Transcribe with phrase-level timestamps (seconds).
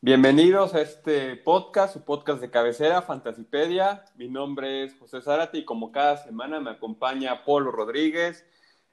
[0.00, 4.04] Bienvenidos a este podcast, su podcast de cabecera, Fantasipedia.
[4.14, 8.46] Mi nombre es José Zárate y como cada semana me acompaña Polo Rodríguez,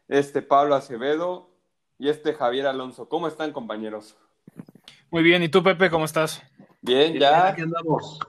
[0.07, 1.51] este Pablo Acevedo
[1.99, 3.07] y este Javier Alonso.
[3.07, 4.17] ¿Cómo están, compañeros?
[5.11, 6.41] Muy bien, ¿y tú, Pepe, cómo estás?
[6.81, 7.49] Bien, ya.
[7.49, 8.19] Aquí andamos.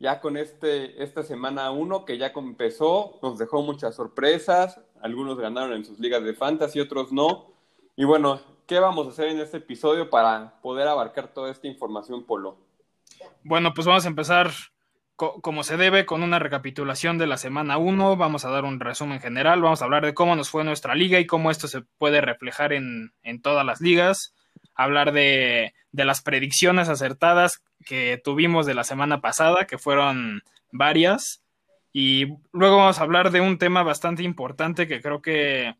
[0.00, 4.80] Ya con este, esta semana uno que ya empezó, nos dejó muchas sorpresas.
[5.00, 7.50] Algunos ganaron en sus ligas de fantasy, otros no.
[7.96, 12.24] Y bueno, ¿qué vamos a hacer en este episodio para poder abarcar toda esta información,
[12.24, 12.58] Polo?
[13.42, 14.50] Bueno, pues vamos a empezar
[15.16, 18.16] como se debe con una recapitulación de la semana 1.
[18.16, 21.18] Vamos a dar un resumen general, vamos a hablar de cómo nos fue nuestra liga
[21.18, 24.36] y cómo esto se puede reflejar en, en todas las ligas.
[24.78, 30.42] Hablar de, las predicciones acertadas que tuvimos de la semana pasada, que fueron
[30.72, 31.42] varias.
[31.92, 35.74] Y luego vamos a hablar de un tema bastante importante que creo que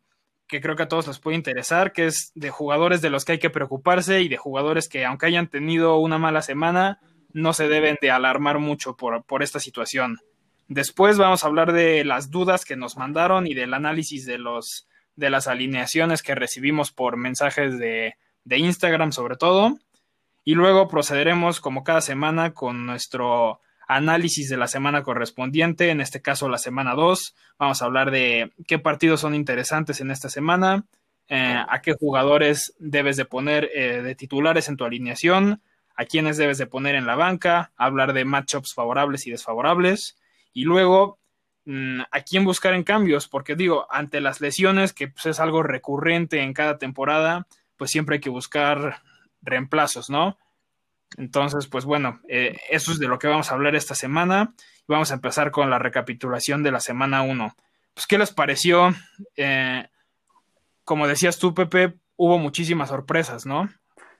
[0.49, 3.33] que creo que a todos les puede interesar, que es de jugadores de los que
[3.33, 6.99] hay que preocuparse y de jugadores que aunque hayan tenido una mala semana,
[7.31, 10.17] no se deben de alarmar mucho por, por esta situación.
[10.67, 14.87] Después vamos a hablar de las dudas que nos mandaron y del análisis de, los,
[15.15, 18.15] de las alineaciones que recibimos por mensajes de,
[18.49, 19.77] de Instagram sobre todo.
[20.43, 26.21] Y luego procederemos como cada semana con nuestro análisis de la semana correspondiente, en este
[26.21, 27.35] caso la semana 2.
[27.59, 30.85] Vamos a hablar de qué partidos son interesantes en esta semana,
[31.27, 35.61] eh, a qué jugadores debes de poner eh, de titulares en tu alineación,
[35.95, 40.17] a quiénes debes de poner en la banca, hablar de matchups favorables y desfavorables,
[40.53, 41.19] y luego
[41.65, 45.61] mm, a quién buscar en cambios, porque digo, ante las lesiones, que pues, es algo
[45.61, 47.45] recurrente en cada temporada,
[47.79, 49.01] pues siempre hay que buscar
[49.41, 50.37] reemplazos, ¿no?
[51.17, 54.53] Entonces, pues bueno, eh, eso es de lo que vamos a hablar esta semana.
[54.87, 57.55] Vamos a empezar con la recapitulación de la semana 1.
[57.93, 58.93] Pues, ¿qué les pareció?
[59.35, 59.87] Eh,
[60.83, 63.69] como decías tú, Pepe, hubo muchísimas sorpresas, ¿no?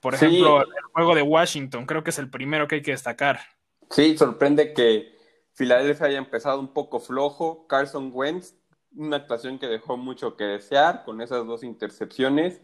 [0.01, 3.41] Por ejemplo, el juego de Washington, creo que es el primero que hay que destacar.
[3.89, 5.13] Sí, sorprende que
[5.53, 7.67] Filadelfia haya empezado un poco flojo.
[7.67, 8.55] Carson Wentz,
[8.95, 12.61] una actuación que dejó mucho que desear con esas dos intercepciones.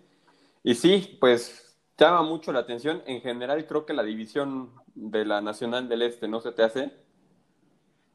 [0.66, 3.04] Y sí, pues llama mucho la atención.
[3.06, 6.92] En general, creo que la división de la Nacional del Este, ¿no se te hace?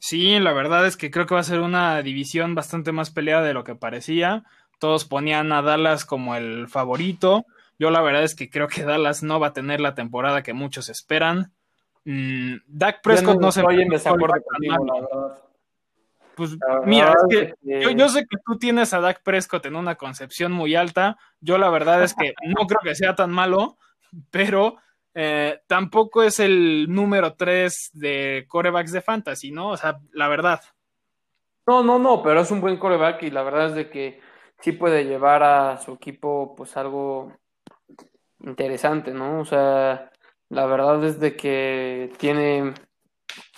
[0.01, 3.45] Sí, la verdad es que creo que va a ser una división bastante más peleada
[3.45, 4.43] de lo que parecía.
[4.81, 7.47] Todos ponían a Dallas como el favorito.
[7.79, 10.53] Yo la verdad es que creo que Dallas no va a tener la temporada que
[10.53, 11.53] muchos esperan.
[12.05, 13.93] Mm, Dak Prescott no, se va en
[16.41, 16.57] Pues
[16.87, 20.75] mira, es que yo, sé que tú tienes a Dak Prescott en una concepción muy
[20.75, 21.19] alta.
[21.39, 23.77] Yo la verdad es que no creo que sea tan malo,
[24.31, 24.77] pero
[25.13, 29.69] eh, tampoco es el número 3 de corebacks de fantasy, ¿no?
[29.69, 30.63] O sea, la verdad.
[31.67, 34.23] No, no, no, pero es un buen coreback y la verdad es de que
[34.61, 37.37] sí puede llevar a su equipo pues algo
[38.43, 39.41] interesante, ¿no?
[39.41, 40.11] O sea,
[40.49, 42.73] la verdad es de que tiene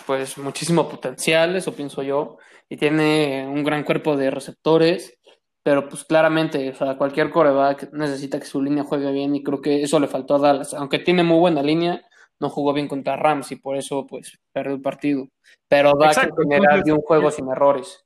[0.05, 2.39] pues muchísimo potencial, eso pienso yo
[2.73, 5.19] y tiene un gran cuerpo de receptores,
[5.61, 9.61] pero pues claramente, o sea, cualquier coreback necesita que su línea juegue bien y creo
[9.61, 12.03] que eso le faltó a Dallas, aunque tiene muy buena línea,
[12.39, 15.27] no jugó bien contra Rams y por eso pues perdió el partido,
[15.67, 18.03] pero da en general de un juego sin errores.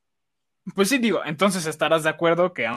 [0.75, 2.67] Pues sí, digo, entonces estarás de acuerdo que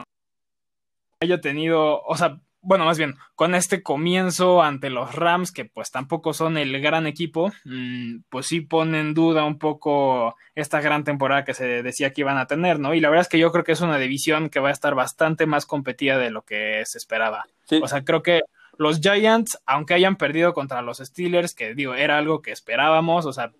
[1.19, 5.89] haya tenido, o sea, bueno, más bien, con este comienzo ante los Rams, que pues
[5.89, 11.03] tampoco son el gran equipo, mm, pues sí pone en duda un poco esta gran
[11.03, 12.93] temporada que se decía que iban a tener, ¿no?
[12.93, 14.93] Y la verdad es que yo creo que es una división que va a estar
[14.93, 17.45] bastante más competida de lo que se esperaba.
[17.81, 18.41] O sea, creo que
[18.77, 23.33] los Giants, aunque hayan perdido contra los Steelers, que digo, era algo que esperábamos, o
[23.33, 23.51] sea,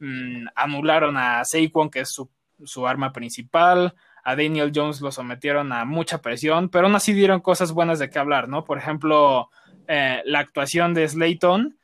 [0.00, 2.30] mm, anularon a Saquon, que es su,
[2.64, 3.94] su arma principal,
[4.24, 8.10] a Daniel Jones lo sometieron a mucha presión, pero aún así dieron cosas buenas de
[8.10, 8.64] qué hablar, ¿no?
[8.64, 9.50] Por ejemplo,
[9.88, 11.76] eh, la actuación de Slayton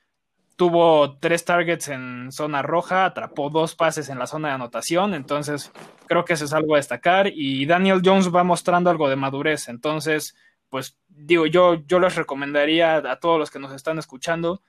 [0.56, 5.70] tuvo tres targets en zona roja, atrapó dos pases en la zona de anotación, entonces
[6.06, 9.68] creo que eso es algo a destacar y Daniel Jones va mostrando algo de madurez,
[9.68, 10.34] entonces,
[10.70, 14.62] pues digo, yo, yo les recomendaría a todos los que nos están escuchando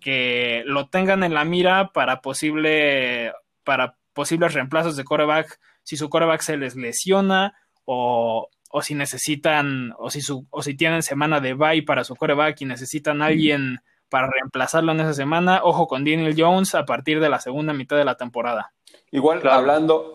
[0.00, 3.32] que lo tengan en la mira para posible,
[3.64, 7.54] para posibles reemplazos de coreback si su coreback se les lesiona
[7.84, 12.16] o, o si necesitan, o si, su, o si tienen semana de bye para su
[12.16, 13.78] coreback y necesitan alguien
[14.08, 17.96] para reemplazarlo en esa semana, ojo con Daniel Jones a partir de la segunda mitad
[17.96, 18.72] de la temporada.
[19.10, 20.12] Igual, hablando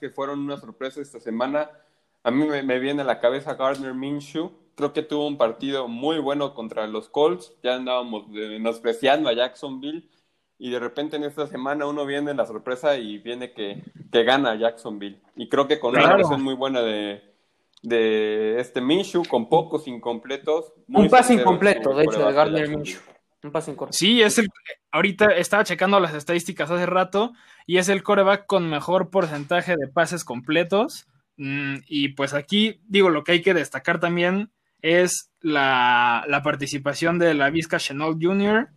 [0.00, 1.70] que fueron una sorpresa esta semana,
[2.22, 4.52] a mí me, viene a la cabeza Gardner Minshew.
[4.74, 7.54] Creo que tuvo un partido muy bueno contra los Colts.
[7.62, 10.08] Ya andábamos menospreciando a Jacksonville
[10.58, 14.56] y de repente en esta semana uno viene la sorpresa y viene que, que gana
[14.56, 15.20] Jacksonville.
[15.36, 17.22] Y creo que con una versión muy buena de,
[17.82, 20.72] de este Minshew, con pocos incompletos.
[20.88, 23.00] Un pase incompleto, de hecho, de Gardner Minshew.
[23.44, 23.96] Un pase incompleto.
[23.96, 24.48] Sí, es el.
[24.90, 27.32] Ahorita estaba checando las estadísticas hace rato
[27.66, 31.06] y es el coreback con mejor porcentaje de pases completos.
[31.36, 34.50] Mm, y pues aquí, digo, lo que hay que destacar también
[34.82, 38.70] es la, la participación de la Vizca Chenault Jr.,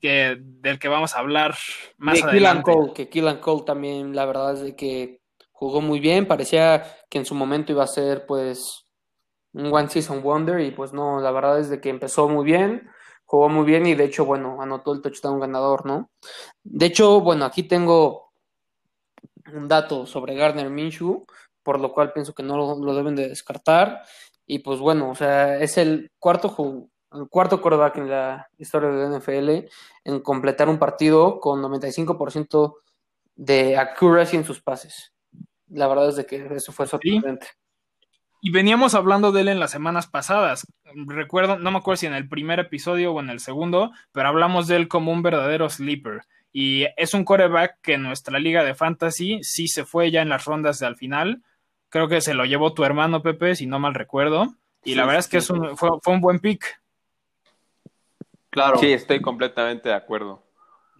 [0.00, 1.54] que, del que vamos a hablar
[1.98, 2.72] más de adelante.
[2.72, 5.20] Cole, que Killan Cole también, la verdad es de que
[5.52, 8.86] jugó muy bien, parecía que en su momento iba a ser pues
[9.52, 12.88] un One Season Wonder y pues no, la verdad es de que empezó muy bien,
[13.24, 16.10] jugó muy bien y de hecho, bueno, anotó el touchdown ganador, ¿no?
[16.62, 18.32] De hecho, bueno, aquí tengo
[19.52, 21.26] un dato sobre Gardner Minshew,
[21.62, 24.02] por lo cual pienso que no lo, lo deben de descartar
[24.46, 26.48] y pues bueno, o sea, es el cuarto
[27.12, 29.68] el cuarto quarterback en la historia de la NFL
[30.04, 32.74] en completar un partido con 95%
[33.36, 35.12] de accuracy en sus pases.
[35.68, 37.46] La verdad es de que eso fue sorprendente.
[38.42, 40.66] Y veníamos hablando de él en las semanas pasadas.
[41.06, 44.66] Recuerdo, no me acuerdo si en el primer episodio o en el segundo, pero hablamos
[44.66, 46.22] de él como un verdadero sleeper.
[46.52, 50.30] Y es un quarterback que en nuestra liga de fantasy sí se fue ya en
[50.30, 51.42] las rondas de al final.
[51.90, 54.44] Creo que se lo llevó tu hermano Pepe, si no mal recuerdo.
[54.84, 55.44] Y Sí, la verdad es que sí.
[55.44, 56.79] es un- fue, fue un buen pick.
[58.50, 58.78] Claro.
[58.78, 60.44] Sí, estoy completamente de acuerdo.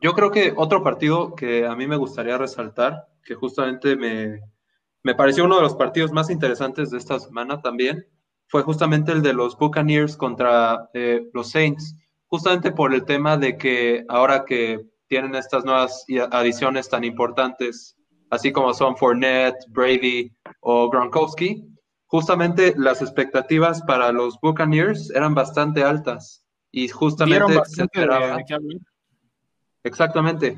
[0.00, 4.40] Yo creo que otro partido que a mí me gustaría resaltar, que justamente me,
[5.02, 8.06] me pareció uno de los partidos más interesantes de esta semana también,
[8.46, 13.56] fue justamente el de los Buccaneers contra eh, los Saints, justamente por el tema de
[13.56, 17.96] que ahora que tienen estas nuevas adiciones tan importantes,
[18.30, 21.66] así como son Fournette, Brady o Gronkowski,
[22.06, 26.39] justamente las expectativas para los Buccaneers eran bastante altas
[26.72, 28.36] y justamente se de- esperaba.
[28.36, 28.80] de.
[29.82, 30.56] Exactamente.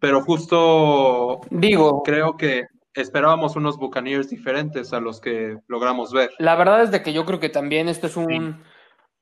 [0.00, 6.30] Pero justo Digo, creo que esperábamos unos Buccaneers diferentes a los que logramos ver.
[6.38, 8.62] la verdad es de que yo creo que también este es un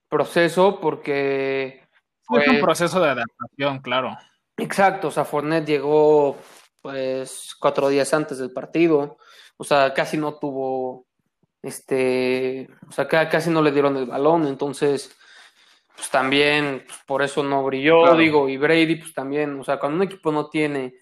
[0.08, 1.82] proceso porque
[2.22, 4.16] Fue un proceso de adaptación, claro.
[4.56, 6.36] Exacto, o sea, Fournette llegó
[6.80, 9.18] pues cuatro días antes del partido,
[9.58, 11.06] o sea, casi no tuvo,
[11.62, 15.14] este, o sea, ca- casi no le dieron el balón, entonces,
[15.96, 18.16] pues también, pues, por eso no brilló, Claro.
[18.18, 20.94] digo, y Brady, pues también, o sea, cuando un equipo no tiene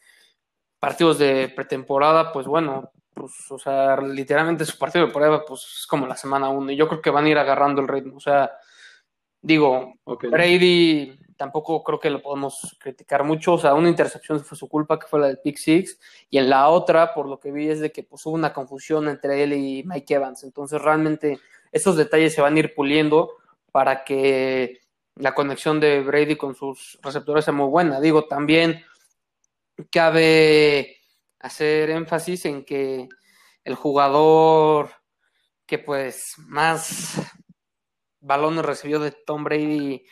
[0.78, 5.86] partidos de pretemporada, pues bueno, pues, o sea, literalmente su partido de prueba, pues es
[5.86, 8.20] como la semana uno, y yo creo que van a ir agarrando el ritmo, o
[8.20, 8.50] sea,
[9.40, 9.94] digo.
[10.04, 14.98] Brady tampoco creo que lo podemos criticar mucho, o sea, una intercepción fue su culpa,
[14.98, 15.98] que fue la del pick six,
[16.30, 19.08] y en la otra, por lo que vi, es de que pues, hubo una confusión
[19.08, 21.40] entre él y Mike Evans, entonces realmente
[21.72, 23.32] esos detalles se van a ir puliendo
[23.72, 24.80] para que
[25.16, 28.00] la conexión de Brady con sus receptores sea muy buena.
[28.00, 28.84] Digo, también
[29.90, 30.98] cabe
[31.40, 33.08] hacer énfasis en que
[33.64, 34.90] el jugador
[35.66, 37.20] que pues más
[38.20, 40.04] balones recibió de Tom Brady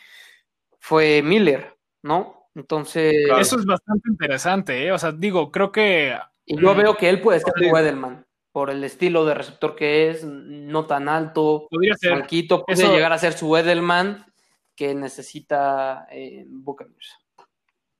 [0.79, 2.47] fue Miller, ¿no?
[2.55, 3.41] Entonces, Claro.
[3.41, 4.91] Eso es bastante interesante, ¿eh?
[4.91, 6.77] O sea, digo, creo que y yo Mm.
[6.77, 7.65] veo que él puede ser Sí.
[7.71, 12.27] Wedelman por el estilo de receptor que es, no tan alto, podría ser.
[12.27, 14.25] Puede Eso- llegar a ser su Edelman
[14.75, 17.17] que necesita eh, Buccaneers.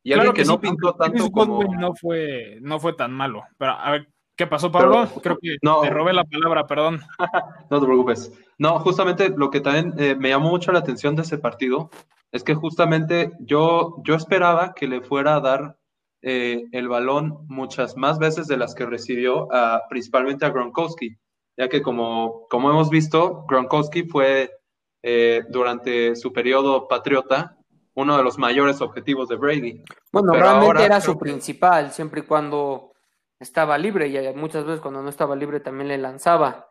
[0.03, 1.63] Y alguien que no pintó tanto como...
[1.75, 3.43] No fue, no fue tan malo.
[3.57, 5.07] Pero a ver, ¿qué pasó, Pablo?
[5.07, 5.81] Pero- Creo que no.
[5.81, 6.99] te robé la palabra, perdón.
[7.69, 8.31] No te preocupes.
[8.57, 11.89] No, justamente lo que también eh, me llamó mucho la atención de ese partido
[12.31, 15.77] es que justamente yo, yo esperaba que le fuera a dar
[16.21, 21.15] eh, el balón muchas más veces de las que recibió, a- principalmente a Gronkowski,
[21.57, 24.51] ya que como, como hemos visto, Gronkowski fue
[25.03, 27.57] eh, durante su periodo patriota
[27.95, 29.83] uno de los mayores objetivos de Brady.
[30.11, 32.93] Bueno, Pero realmente era su que- principal, siempre y cuando
[33.39, 36.67] estaba libre, y eh, muchas veces cuando no estaba libre también le lanzaba.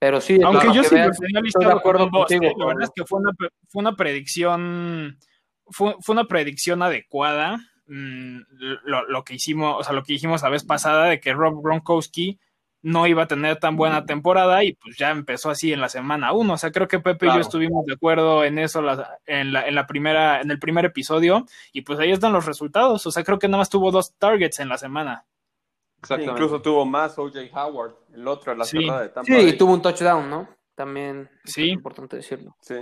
[0.00, 2.54] Pero sí, Aunque yo sí veas, estoy de acuerdo boss, contigo, ¿eh?
[2.56, 3.32] La verdad es que fue una,
[3.68, 5.18] fue una predicción,
[5.66, 7.58] fue, fue una predicción adecuada.
[7.86, 8.40] Mm,
[8.84, 11.62] lo, lo que hicimos, o sea, lo que dijimos la vez pasada de que Rob
[11.62, 12.38] Gronkowski
[12.82, 16.32] no iba a tener tan buena temporada y pues ya empezó así en la semana
[16.32, 16.54] uno.
[16.54, 19.66] O sea, creo que Pepe y yo estuvimos de acuerdo en eso la- en, la,
[19.66, 23.04] en la primera, en el primer episodio, y pues ahí están los resultados.
[23.06, 25.24] O sea, creo que nada más tuvo dos targets en la semana.
[25.26, 26.32] Sí, Exactamente.
[26.32, 28.78] incluso tuvo más OJ Howard, el otro, la Sí.
[28.80, 29.48] cerrada de Tampa Sí, Bay.
[29.48, 30.48] y tuvo un touchdown, ¿no?
[30.76, 31.64] También Sí.
[31.66, 32.56] es importante decirlo.
[32.60, 32.76] Sí.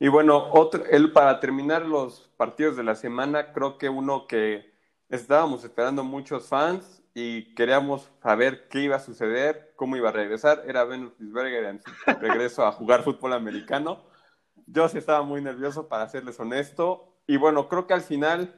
[0.00, 4.72] Y bueno, otro, él para terminar los partidos de la semana, creo que uno que
[5.08, 10.62] estábamos esperando muchos fans y queríamos saber qué iba a suceder, cómo iba a regresar,
[10.66, 11.90] era Ben Roethlisberger en su
[12.20, 14.04] regreso a jugar fútbol americano.
[14.66, 17.16] Yo sí estaba muy nervioso, para serles honesto.
[17.26, 18.54] Y bueno, creo que al final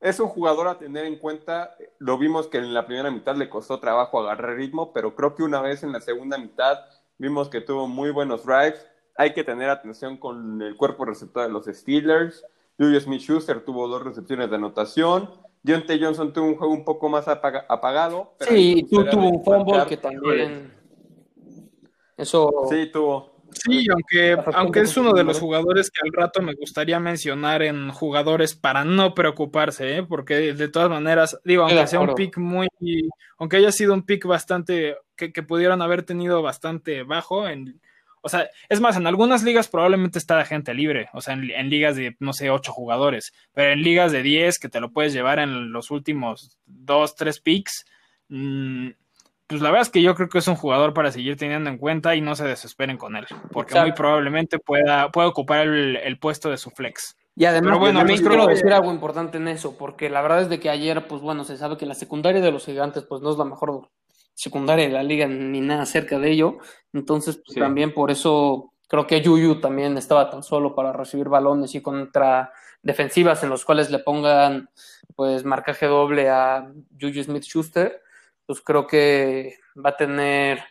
[0.00, 1.74] es un jugador a tener en cuenta.
[1.98, 5.42] Lo vimos que en la primera mitad le costó trabajo agarrar ritmo, pero creo que
[5.42, 6.78] una vez en la segunda mitad
[7.18, 8.86] vimos que tuvo muy buenos drives.
[9.16, 12.44] Hay que tener atención con el cuerpo receptor de los Steelers.
[12.78, 15.30] Julius Smith-Schuster tuvo dos recepciones de anotación.
[15.62, 18.34] Deontay Johnson tuvo un juego un poco más apagado.
[18.40, 20.72] sí, tú tuvo un fumble que también.
[22.16, 22.66] Eso.
[22.68, 23.32] Sí, tuvo.
[23.54, 27.90] Sí, aunque, aunque es uno de los jugadores que al rato me gustaría mencionar en
[27.90, 30.02] jugadores para no preocuparse, ¿eh?
[30.02, 32.66] porque de todas maneras, digo, aunque sea un pick muy,
[33.36, 37.81] aunque haya sido un pick bastante, que, que, pudieron haber tenido bastante bajo, en,
[38.22, 41.68] o sea, es más, en algunas ligas probablemente está la gente libre, o sea, en,
[41.68, 45.12] ligas de, no sé, ocho jugadores, pero en ligas de diez que te lo puedes
[45.12, 47.84] llevar en los últimos dos, tres picks,
[48.28, 48.90] mmm,
[49.48, 51.78] pues la verdad es que yo creo que es un jugador para seguir teniendo en
[51.78, 56.48] cuenta y no se desesperen con él, porque muy probablemente pueda, pueda ocupar el, puesto
[56.48, 57.16] de su flex.
[57.34, 60.70] Y además, bueno, quiero decir algo importante en eso, porque la verdad es de que
[60.70, 63.44] ayer, pues bueno, se sabe que la secundaria de los gigantes, pues no es la
[63.44, 63.88] mejor
[64.34, 66.58] secundaria de la liga ni nada cerca de ello.
[66.92, 71.74] Entonces, pues, también por eso creo que Yuyu también estaba tan solo para recibir balones
[71.74, 74.68] y contra defensivas en los cuales le pongan
[75.14, 76.70] pues marcaje doble a
[77.00, 78.02] Juju Smith Schuster
[78.44, 80.62] pues creo que va a tener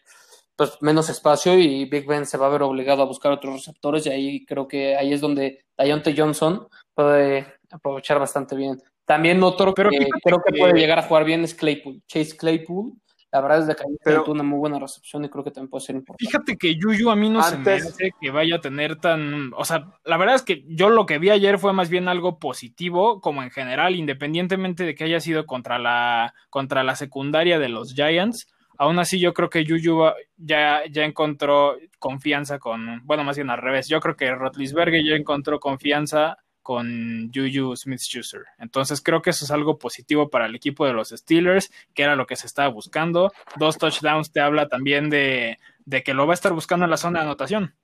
[0.55, 4.05] pues menos espacio y Big Ben se va a ver obligado a buscar otros receptores
[4.05, 8.79] y ahí creo que ahí es donde Dionte Johnson puede aprovechar bastante bien.
[9.05, 12.93] También otro Pero que creo que, puede llegar a jugar bien es Claypool, Chase Claypool.
[13.31, 15.95] La verdad es que tuvo una muy buena recepción y creo que también puede ser
[15.95, 16.25] importante.
[16.25, 19.51] Fíjate que Yuyu a mí no se me hace que vaya a tener tan.
[19.55, 22.39] O sea, la verdad es que yo lo que vi ayer fue más bien algo
[22.39, 27.69] positivo, como en general, independientemente de que haya sido contra la, contra la secundaria de
[27.69, 28.47] los Giants.
[28.77, 30.01] Aún así, yo creo que Yuyu
[30.35, 33.01] ya, ya encontró confianza con.
[33.05, 33.87] Bueno, más bien al revés.
[33.87, 38.45] Yo creo que Rotlisberger ya encontró confianza con Juju Smith-Schuster.
[38.59, 42.15] Entonces creo que eso es algo positivo para el equipo de los Steelers, que era
[42.15, 43.31] lo que se estaba buscando.
[43.57, 45.57] Dos touchdowns te habla también de,
[46.03, 47.75] que lo va a estar buscando en la zona de anotación.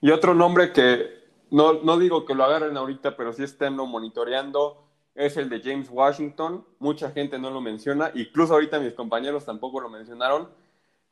[0.00, 4.86] Y otro nombre que no, no digo que lo agarren ahorita, pero sí estén monitoreando,
[5.14, 6.64] es el de James Washington.
[6.78, 10.48] Mucha gente no lo menciona, incluso ahorita mis compañeros tampoco lo mencionaron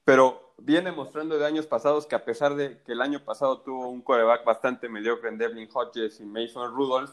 [0.05, 3.89] pero viene mostrando de años pasados que a pesar de que el año pasado tuvo
[3.89, 7.11] un coreback bastante mediocre en Devlin Hodges y Mason Rudolph,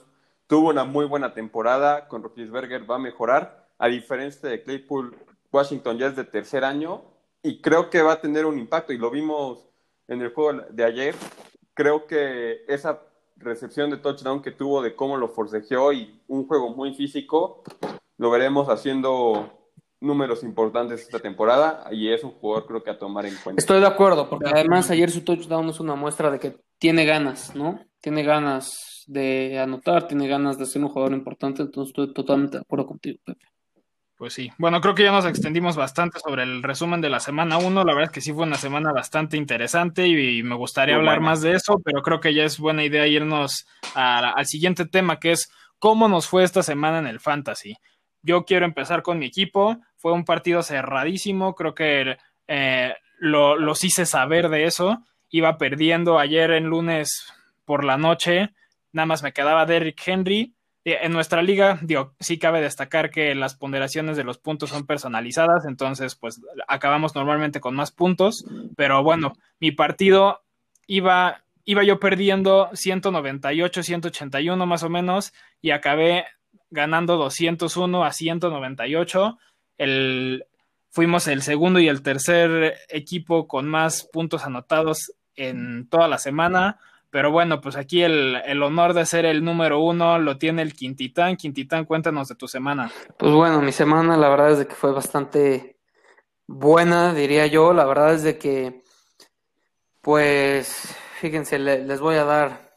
[0.47, 5.15] tuvo una muy buena temporada, con Roethlisberger va a mejorar, a diferencia de Claypool,
[5.51, 7.03] Washington ya es de tercer año
[7.41, 9.67] y creo que va a tener un impacto y lo vimos
[10.07, 11.15] en el juego de ayer,
[11.73, 13.01] creo que esa
[13.37, 17.63] recepción de touchdown que tuvo de cómo lo forcejeó y un juego muy físico,
[18.17, 19.58] lo veremos haciendo
[20.01, 23.59] números importantes esta temporada y es un jugador creo que a tomar en cuenta.
[23.59, 27.55] Estoy de acuerdo, porque además ayer su touchdown es una muestra de que tiene ganas,
[27.55, 27.79] ¿no?
[28.01, 32.61] Tiene ganas de anotar, tiene ganas de ser un jugador importante, entonces estoy totalmente de
[32.61, 33.45] acuerdo contigo, Pepe.
[34.15, 37.57] Pues sí, bueno, creo que ya nos extendimos bastante sobre el resumen de la semana
[37.57, 41.21] 1, la verdad es que sí fue una semana bastante interesante y, me gustaría hablar
[41.21, 43.65] más de eso, pero creo que ya es buena idea irnos
[43.95, 47.77] al siguiente tema, que es cómo nos fue esta semana en el fantasy.
[48.21, 49.77] Yo quiero empezar con mi equipo.
[49.95, 51.55] Fue un partido cerradísimo.
[51.55, 55.03] Creo que eh, lo, los hice saber de eso.
[55.29, 57.33] Iba perdiendo ayer en lunes
[57.65, 58.49] por la noche.
[58.91, 60.53] Nada más me quedaba Derrick Henry.
[60.85, 64.85] Eh, en nuestra liga, digo, sí cabe destacar que las ponderaciones de los puntos son
[64.85, 68.45] personalizadas, entonces pues acabamos normalmente con más puntos,
[68.77, 70.41] pero bueno, mi partido
[70.87, 76.25] iba, iba yo perdiendo 198, 181 más o menos y acabé
[76.69, 79.37] ganando 201 a 198.
[79.77, 80.45] El,
[80.89, 86.79] fuimos el segundo y el tercer equipo con más puntos anotados en toda la semana.
[87.11, 90.73] Pero bueno, pues aquí el, el, honor de ser el número uno lo tiene el
[90.73, 91.37] Quintitán.
[91.37, 92.91] Quintitán, cuéntanos de tu semana.
[93.17, 95.79] Pues bueno, mi semana la verdad es de que fue bastante
[96.45, 97.73] buena, diría yo.
[97.73, 98.83] La verdad es de que,
[100.01, 102.68] pues, fíjense, les voy a dar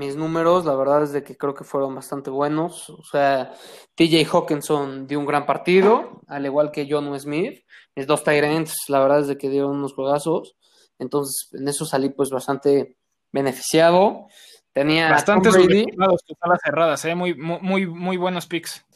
[0.00, 2.88] mis números, la verdad es de que creo que fueron bastante buenos.
[2.88, 3.52] O sea,
[3.94, 7.62] TJ Hawkinson dio un gran partido, al igual que John Smith.
[7.94, 10.56] Mis dos Tyrants, la verdad es de que dieron unos juegazos.
[10.98, 12.96] Entonces, en eso salí pues bastante
[13.30, 14.26] beneficiado.
[14.72, 17.14] Tenía bastante subestimados tus alas cerradas, ¿eh?
[17.14, 18.86] muy, muy, muy buenos picks.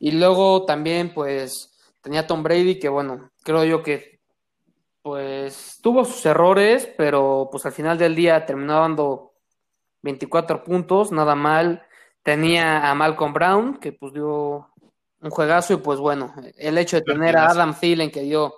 [0.00, 4.20] Y luego también, pues, tenía Tom Brady, que bueno, creo yo que
[5.02, 9.31] pues tuvo sus errores, pero pues al final del día terminó dando
[10.02, 11.82] 24 puntos, nada mal.
[12.22, 14.68] Tenía a Malcolm Brown, que pues dio
[15.20, 18.54] un juegazo, y pues bueno, el hecho de tener a Adam Thielen, que dio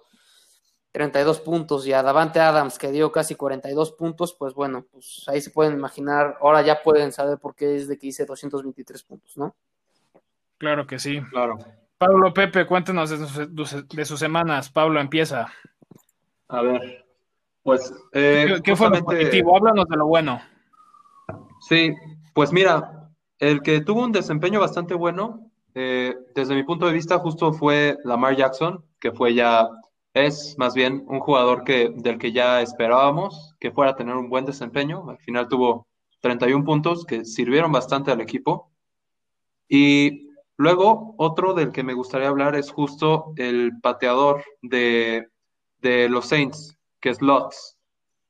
[0.93, 5.41] 32 puntos, y a Davante Adams, que dio casi 42 puntos, pues bueno, pues ahí
[5.41, 9.37] se pueden imaginar, ahora ya pueden saber por qué es de que hice 223 puntos,
[9.37, 9.55] ¿no?
[10.59, 11.21] Claro que sí.
[11.31, 11.59] Claro.
[11.99, 14.71] Pablo Pepe, cuéntenos de sus, semanas.
[14.71, 15.53] Pablo, empieza.
[16.49, 17.05] A ver,
[17.63, 17.93] pues...
[18.13, 19.57] Eh, ¿Qué, fue lo positivo?
[19.57, 20.41] Háblanos de lo bueno.
[21.61, 21.95] Sí,
[22.35, 27.19] pues mira, el que tuvo un desempeño bastante bueno, eh, desde mi punto de vista,
[27.19, 29.69] justo fue Lamar Jackson, que fue ya,
[30.13, 34.29] es más bien un jugador que, del que ya esperábamos que fuera a tener un
[34.29, 35.09] buen desempeño.
[35.09, 35.89] Al final tuvo
[36.21, 38.71] 31 puntos que sirvieron bastante al equipo.
[39.69, 45.29] Y luego, otro del que me gustaría hablar es justo el pateador de,
[45.83, 47.77] los Saints, que es Lutz.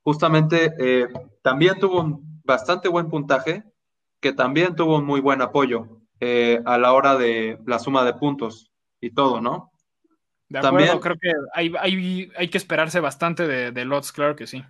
[0.02, 1.08] Justamente eh,
[1.42, 3.64] también tuvo un bastante buen puntaje,
[4.20, 8.14] que también tuvo un muy buen apoyo eh, a la hora de la suma de
[8.14, 8.70] puntos
[9.00, 9.70] y todo, ¿no?
[10.48, 11.72] De acuerdo, también, creo que hay,
[12.36, 14.62] hay, que esperarse bastante de, de Lots, claro que sí.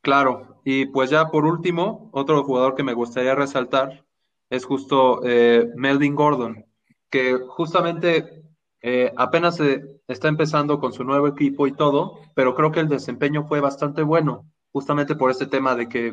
[0.00, 4.04] Claro, y pues ya por último, otro jugador que me gustaría resaltar
[4.50, 6.64] es justo eh, Melvin Gordon,
[7.10, 8.44] que justamente
[8.82, 9.60] eh, apenas
[10.06, 14.02] está empezando con su nuevo equipo y todo, pero creo que el desempeño fue bastante
[14.02, 16.12] bueno, justamente por este tema de que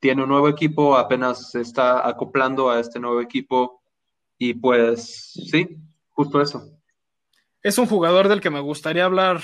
[0.00, 3.82] tiene un nuevo equipo, apenas se está acoplando a este nuevo equipo
[4.38, 5.76] y pues sí,
[6.10, 6.62] justo eso.
[7.62, 9.40] Es un jugador del que me gustaría hablar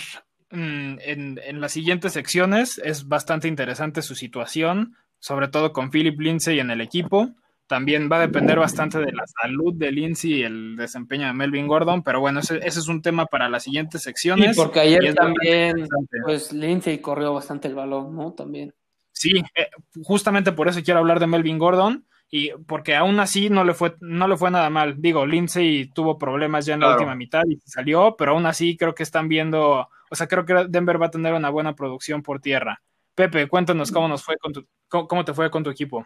[0.50, 2.78] mm, en, en, las siguientes secciones.
[2.78, 7.34] Es bastante interesante su situación, sobre todo con Philip Lindsay en el equipo.
[7.66, 11.66] También va a depender bastante de la salud de Lindsay y el desempeño de Melvin
[11.66, 14.54] Gordon, pero bueno, ese, ese es un tema para las siguientes secciones.
[14.54, 15.88] Sí, porque ayer también,
[16.24, 18.32] pues Lindsay corrió bastante el balón, ¿no?
[18.34, 18.74] También.
[19.24, 19.70] Sí, eh,
[20.02, 23.94] justamente por eso quiero hablar de Melvin Gordon y porque aún así no le fue
[24.00, 25.00] no le fue nada mal.
[25.00, 28.94] Digo, Lindsay tuvo problemas ya en la última mitad y salió, pero aún así creo
[28.94, 32.40] que están viendo, o sea, creo que Denver va a tener una buena producción por
[32.40, 32.82] tierra.
[33.14, 36.04] Pepe, cuéntanos cómo nos fue con tu, cómo te fue con tu equipo.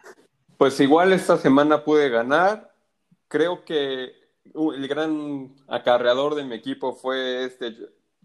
[0.57, 2.71] Pues igual esta semana pude ganar.
[3.27, 4.13] Creo que
[4.55, 7.75] el gran acarreador de mi equipo fue este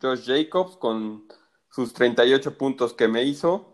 [0.01, 1.27] Josh Jacobs con
[1.71, 3.74] sus 38 puntos que me hizo.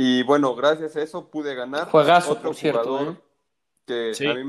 [0.00, 1.90] Y bueno, gracias a eso pude ganar.
[1.90, 3.16] Juegazo, otro jugador
[3.84, 4.12] ¿eh?
[4.14, 4.44] que a mí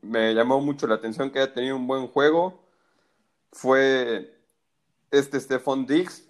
[0.00, 2.62] me, llamó mucho la atención, que haya tenido un buen juego,
[3.52, 4.40] fue
[5.10, 6.26] este Stephon Diggs.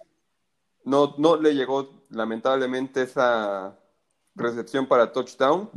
[0.83, 3.79] No, no le llegó lamentablemente esa
[4.35, 5.69] recepción para touchdown,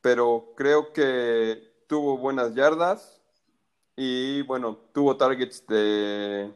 [0.00, 3.20] pero creo que tuvo buenas yardas
[3.94, 6.50] y bueno, tuvo targets de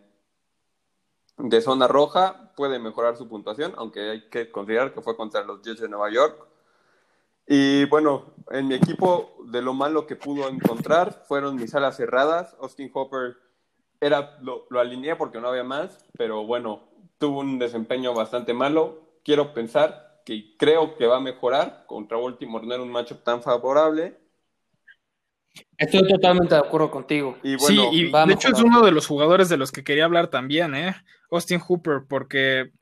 [1.38, 5.62] de zona roja puede mejorar su puntuación, aunque hay que considerar que fue contra los
[5.62, 6.46] Jets de Nueva York.
[7.46, 12.54] Y bueno, en mi equipo, de lo malo que pudo encontrar fueron mis alas cerradas.
[12.60, 13.36] Austin Hopper
[14.00, 16.82] era, lo, alineé porque no había más, pero bueno,
[17.18, 19.00] tuvo un desempeño bastante malo.
[19.24, 23.42] Quiero pensar que creo que va a mejorar contra Baltimore, no era un matchup tan
[23.42, 24.18] favorable
[25.76, 27.36] Estoy totalmente de acuerdo contigo.
[27.42, 30.74] sí, y de hecho es uno de los jugadores de los que quería hablar también,
[30.74, 30.96] ¿eh?
[31.30, 32.72] Austin Hooper, porque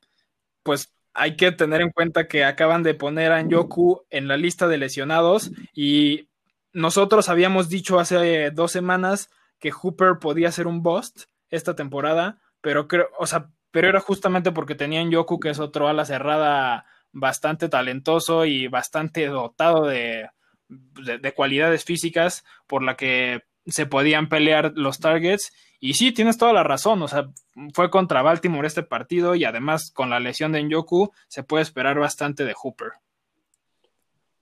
[0.63, 4.67] pues hay que tener en cuenta que acaban de poner a Nyoku en la lista
[4.67, 6.29] de lesionados y
[6.73, 12.87] nosotros habíamos dicho hace dos semanas que Hooper podía ser un bust esta temporada, pero
[12.87, 17.67] creo, o sea, pero era justamente porque tenía Nyoku, que es otro ala cerrada bastante
[17.69, 20.29] talentoso y bastante dotado de,
[20.69, 25.51] de, cualidades físicas por la que se podían pelear los targets.
[25.79, 27.29] Y sí, tienes toda la razón, o sea,
[27.73, 31.99] fue contra Baltimore este partido y además con la lesión de Njoku se puede esperar
[31.99, 32.93] bastante de Hooper.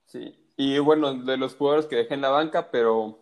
[0.06, 3.18] Sí, y bueno, de los jugadores que dejé en la banca, pero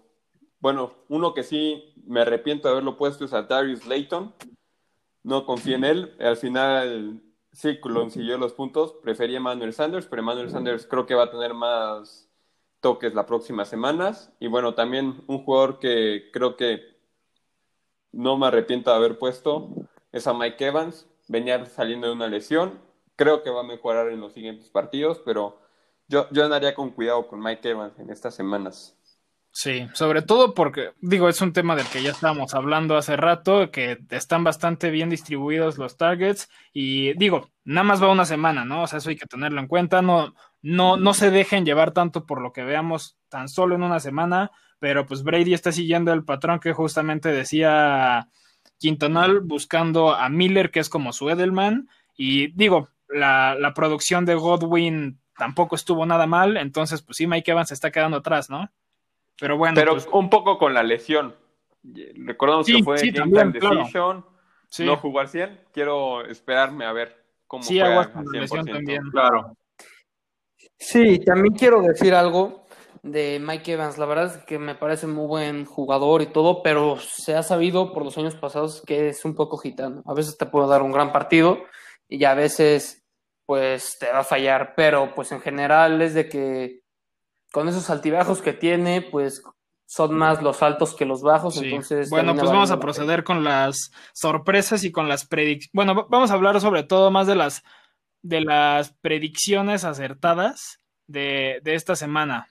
[0.61, 4.35] bueno, uno que sí me arrepiento de haberlo puesto es a Darius Layton.
[5.23, 6.17] No confío en él.
[6.21, 8.95] Al final sí consiguió los puntos.
[9.03, 12.31] Prefería a Manuel Sanders, pero Manuel Sanders creo que va a tener más
[12.85, 14.31] toques las próximas semanas.
[14.38, 16.83] Y bueno, también un jugador que creo que
[18.12, 19.70] no me arrepiento de haber puesto
[20.12, 21.09] es a Mike Evans.
[21.27, 22.79] Venía saliendo de una lesión.
[23.16, 25.59] Creo que va a mejorar en los siguientes partidos, pero
[26.09, 28.94] yo, yo andaría con cuidado con Mike Evans en estas semanas.
[29.51, 33.70] Sí, sobre todo porque, digo, es un tema del que ya estábamos hablando hace rato,
[33.70, 38.83] que están bastante bien distribuidos los targets y digo, nada más va una semana, ¿no?
[38.83, 42.24] O sea, eso hay que tenerlo en cuenta, no, no, no se dejen llevar tanto
[42.24, 46.24] por lo que veamos tan solo en una semana, pero pues Brady está siguiendo el
[46.24, 48.29] patrón que justamente decía
[48.79, 54.37] Quintonal, buscando a Miller, que es como su Edelman, y digo, la, la producción de
[54.37, 58.70] Godwin tampoco estuvo nada mal, entonces pues sí, Mike Evans se está quedando atrás, ¿no?
[59.38, 59.74] Pero bueno.
[59.74, 61.35] Pero pues, un poco con la lesión.
[61.83, 64.24] Recordamos que fue Game Decision.
[64.79, 65.61] No jugó al 100.
[65.74, 69.03] Quiero esperarme a ver cómo sí, juega con la lesión también.
[69.11, 69.55] Claro.
[70.79, 72.64] Sí, también quiero decir algo.
[73.05, 73.98] de Mike Evans.
[73.98, 77.92] La verdad es que me parece muy buen jugador y todo, pero se ha sabido
[77.92, 80.03] por los años pasados que es un poco gitano.
[80.07, 81.59] A veces te puede dar un gran partido
[82.09, 83.05] y a veces
[83.46, 86.81] pues te va a fallar, pero pues en general es de que
[87.53, 89.42] con esos altibajos que tiene, pues
[89.87, 92.09] son más los altos que los bajos, entonces...
[92.09, 95.70] Bueno, pues vamos a proceder con las sorpresas y con las predicciones.
[95.74, 97.62] Bueno, vamos a hablar sobre todo más de las,
[98.25, 102.49] de las predicciones acertadas de, de esta semana.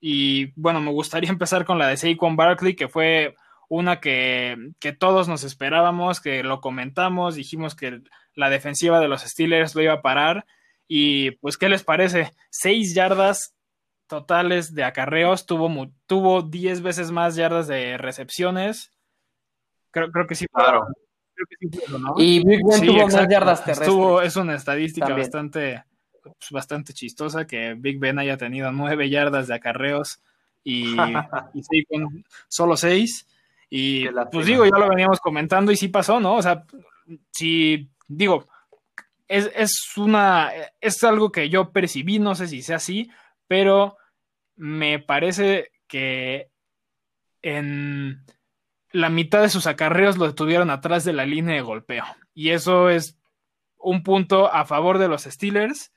[0.00, 3.34] Y bueno, me gustaría empezar con la de Saquon Barkley, que fue
[3.68, 8.00] una que, que, todos nos esperábamos, que lo comentamos, dijimos que
[8.34, 10.46] la defensiva de los Steelers lo iba a parar.
[10.86, 12.30] Y pues, ¿qué les parece?
[12.50, 13.56] Seis yardas
[14.06, 18.92] totales de acarreos, tuvo, tuvo diez veces más yardas de recepciones.
[19.90, 20.46] Creo, creo que sí.
[20.46, 20.86] Claro.
[21.44, 22.14] Creo que sí ¿no?
[22.18, 24.26] Y Big Ben tuvo más yardas terrestres.
[24.26, 25.84] es una estadística bastante,
[26.22, 30.20] pues, bastante chistosa que Big Ben haya tenido nueve yardas de acarreos
[30.64, 30.94] y,
[31.54, 31.62] y
[32.48, 33.26] solo seis.
[33.70, 36.36] Y pues digo, ya lo veníamos comentando y sí pasó, ¿no?
[36.36, 36.66] O sea,
[37.30, 38.46] si digo,
[39.26, 43.10] es, es, una, es algo que yo percibí, no sé si sea así,
[43.48, 43.96] pero
[44.56, 46.50] me parece que
[47.40, 48.24] en
[48.92, 52.04] la mitad de sus acarreos lo detuvieron atrás de la línea de golpeo.
[52.34, 53.18] Y eso es
[53.78, 55.92] un punto a favor de los Steelers.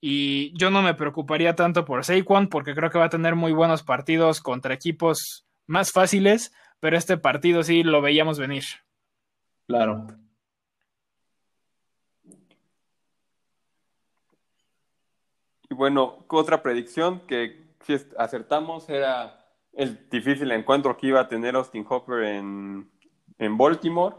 [0.00, 3.52] Y yo no me preocuparía tanto por Saquon porque creo que va a tener muy
[3.52, 6.52] buenos partidos contra equipos más fáciles
[6.82, 8.64] pero este partido sí lo veíamos venir.
[9.68, 10.08] Claro.
[15.70, 19.41] Y bueno, otra predicción que si acertamos era
[19.74, 22.90] el difícil encuentro que iba a tener Austin Hopper en,
[23.38, 24.16] en Baltimore.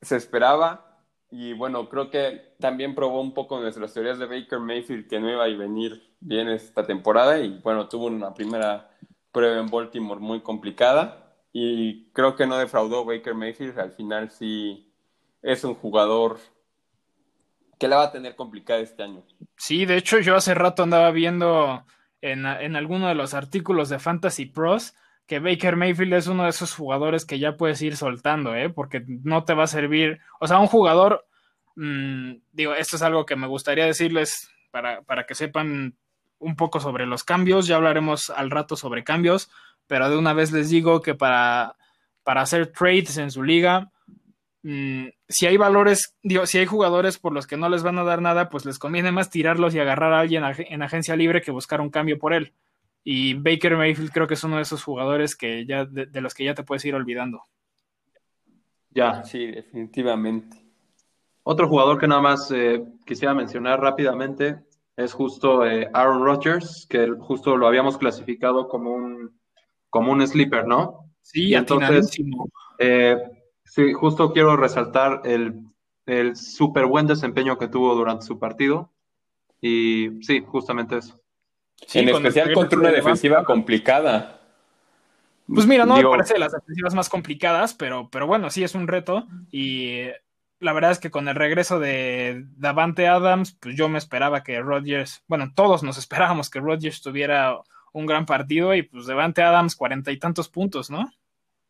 [0.00, 1.00] Se esperaba
[1.30, 5.30] y bueno, creo que también probó un poco nuestras teorías de Baker Mayfield que no
[5.30, 8.90] iba a venir bien esta temporada y bueno, tuvo una primera
[9.32, 13.78] prueba en Baltimore muy complicada y creo que no defraudó Baker Mayfield.
[13.78, 14.92] Al final sí
[15.42, 16.38] es un jugador
[17.78, 19.22] que la va a tener complicada este año.
[19.56, 21.84] Sí, de hecho yo hace rato andaba viendo
[22.20, 24.94] en, en alguno de los artículos de Fantasy Pros
[25.28, 28.70] que Baker Mayfield es uno de esos jugadores que ya puedes ir soltando, ¿eh?
[28.70, 30.20] porque no te va a servir.
[30.40, 31.26] O sea, un jugador,
[31.76, 35.98] mmm, digo, esto es algo que me gustaría decirles para, para que sepan
[36.38, 39.50] un poco sobre los cambios, ya hablaremos al rato sobre cambios,
[39.86, 41.76] pero de una vez les digo que para,
[42.22, 43.92] para hacer trades en su liga,
[44.68, 48.04] mmm, si hay valores, digo, si hay jugadores por los que no les van a
[48.04, 51.50] dar nada, pues les conviene más tirarlos y agarrar a alguien en agencia libre que
[51.50, 52.52] buscar un cambio por él.
[53.04, 56.34] Y Baker Mayfield creo que es uno de esos jugadores que ya, de, de los
[56.34, 57.42] que ya te puedes ir olvidando.
[58.90, 59.22] Ya.
[59.24, 60.56] Sí, definitivamente.
[61.42, 64.58] Otro jugador que nada más eh, quisiera mencionar rápidamente
[64.96, 69.38] es justo eh, Aaron Rodgers, que justo lo habíamos clasificado como un
[69.88, 71.10] como un sleeper, ¿no?
[71.22, 72.10] Sí, entonces,
[72.78, 73.16] eh,
[73.68, 75.60] sí, justo quiero resaltar el,
[76.06, 78.90] el súper buen desempeño que tuvo durante su partido.
[79.60, 81.20] Y sí, justamente eso.
[81.86, 84.40] Sí, en especial contra una defensiva complicada.
[85.46, 88.64] Pues mira, no Digo, me parece de las defensivas más complicadas, pero, pero bueno, sí
[88.64, 89.26] es un reto.
[89.50, 90.02] Y
[90.60, 94.60] la verdad es que con el regreso de Davante Adams, pues yo me esperaba que
[94.60, 97.58] Rodgers, bueno, todos nos esperábamos que Rodgers tuviera
[97.92, 101.10] un gran partido y pues Devante Adams cuarenta y tantos puntos, ¿no?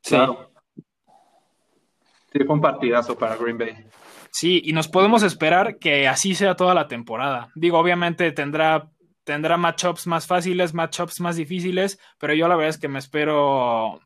[0.03, 0.17] Sí.
[0.17, 0.51] Claro.
[2.33, 3.75] Sí, fue un partidazo para Green Bay.
[4.31, 7.51] Sí, y nos podemos esperar que así sea toda la temporada.
[7.55, 8.91] Digo, obviamente tendrá,
[9.25, 14.01] tendrá matchups más fáciles, matchups más difíciles, pero yo la verdad es que me espero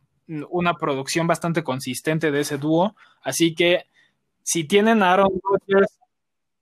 [0.51, 2.95] una producción bastante consistente de ese dúo.
[3.23, 3.87] Así que
[4.43, 5.99] si tienen a Aaron Rodgers.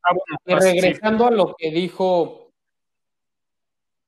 [0.03, 1.35] Ah, bueno, pues, regresando sí.
[1.35, 2.53] a lo que dijo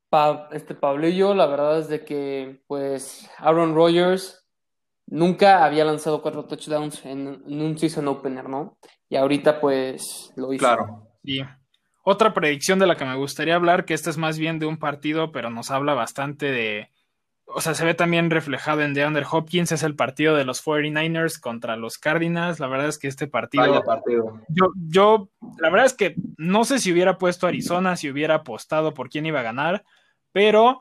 [0.09, 4.42] Pa este Pablillo, la verdad es de que pues Aaron Rodgers
[5.13, 8.79] nunca había lanzado cuatro touchdowns en, en, un season opener, ¿no?
[9.11, 10.65] Y ahorita pues lo hizo.
[10.65, 11.07] Claro.
[11.23, 11.43] Sí.
[12.03, 14.79] Otra predicción de la que me gustaría hablar, que esta es más bien de un
[14.79, 16.89] partido, pero nos habla bastante de,
[17.45, 21.39] o sea, se ve también reflejado en DeAndre Hopkins, es el partido de los 49ers
[21.39, 22.59] contra los Cardinals.
[22.59, 24.41] La verdad es que este partido, partido.
[24.49, 28.95] Yo, yo, la verdad es que no sé si hubiera puesto Arizona, si hubiera apostado
[28.95, 29.85] por quién iba a ganar,
[30.33, 30.81] pero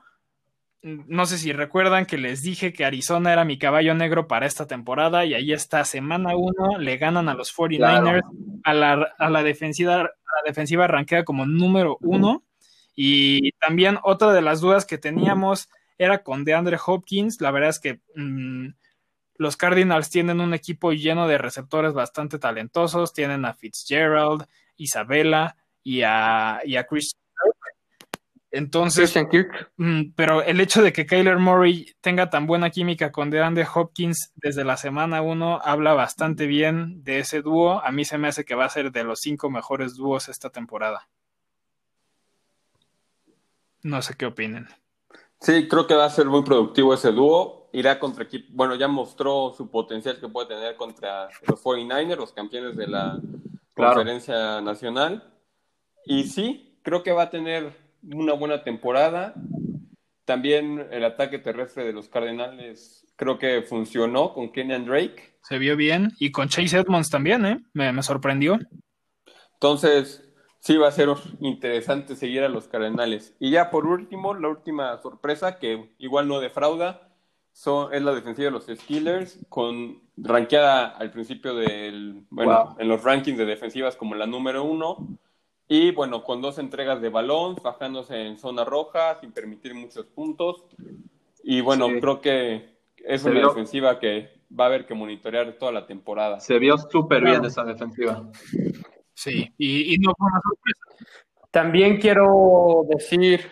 [0.84, 4.66] no sé si recuerdan que les dije que Arizona era mi caballo negro para esta
[4.66, 8.22] temporada y ahí está, semana uno, le ganan a los 49ers, claro.
[8.64, 10.12] a, la, a, la defensiva, a la
[10.46, 10.88] defensiva
[11.24, 12.44] como número uno.
[12.96, 17.42] Y también otra de las dudas que teníamos era con DeAndre Hopkins.
[17.42, 18.70] La verdad es que mmm,
[19.36, 23.14] los Cardinals tienen un equipo lleno de receptores bastante talentosos.
[23.14, 24.46] Tienen a Fitzgerald,
[24.78, 27.16] Isabella y a, y a Chris
[28.52, 29.16] Entonces,
[29.78, 34.34] mm, pero el hecho de que Kyler Murray tenga tan buena química con DeAndre Hopkins
[34.36, 37.82] desde la semana uno habla bastante bien de ese dúo.
[37.82, 40.50] A mí se me hace que va a ser de los cinco mejores dúos esta
[40.50, 41.08] temporada.
[43.84, 44.68] No sé qué opinen.
[45.40, 47.70] Sí, creo que va a ser muy productivo ese dúo.
[47.72, 52.34] Irá contra equipo, bueno, ya mostró su potencial que puede tener contra los 49ers, los
[52.34, 53.18] campeones de la
[53.74, 55.34] conferencia nacional.
[56.06, 59.34] Y sí, creo que va a tener una buena temporada.
[60.26, 65.38] También el ataque terrestre de los Cardenales creo que funcionó con Kenyan Drake.
[65.44, 66.12] Se vio bien.
[66.20, 67.60] Y con Chase Edmonds también, ¿eh?
[67.74, 68.60] Me, me sorprendió.
[69.54, 70.28] Entonces,
[70.60, 71.10] sí va a ser
[71.40, 73.36] interesante seguir a los Cardenales.
[73.40, 77.10] Y ya por último, la última sorpresa, que igual no defrauda,
[77.52, 83.04] son, es la defensiva de los Steelers, con rankeada al principio del, bueno, en los
[83.04, 85.20] rankings de defensivas como la número uno.
[85.74, 90.66] Y bueno, con dos entregas de balón, bajándose en zona roja, sin permitir muchos puntos.
[91.46, 95.86] Y bueno, creo que es una defensiva que va a haber que monitorear toda la
[95.86, 96.42] temporada.
[96.42, 98.22] Se vio súper bien esa defensiva.
[99.14, 101.16] Sí, y, no fue una sorpresa.
[101.52, 103.50] También quiero decir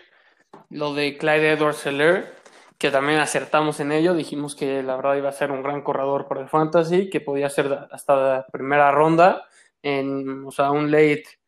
[0.68, 2.34] lo de Clyde Edwards Seller,
[2.76, 4.12] que también acertamos en ello.
[4.12, 7.48] Dijimos que la verdad iba a ser un gran corredor por el fantasy, que podía
[7.48, 9.48] ser hasta la primera ronda,
[9.82, 11.39] en, o sea, un late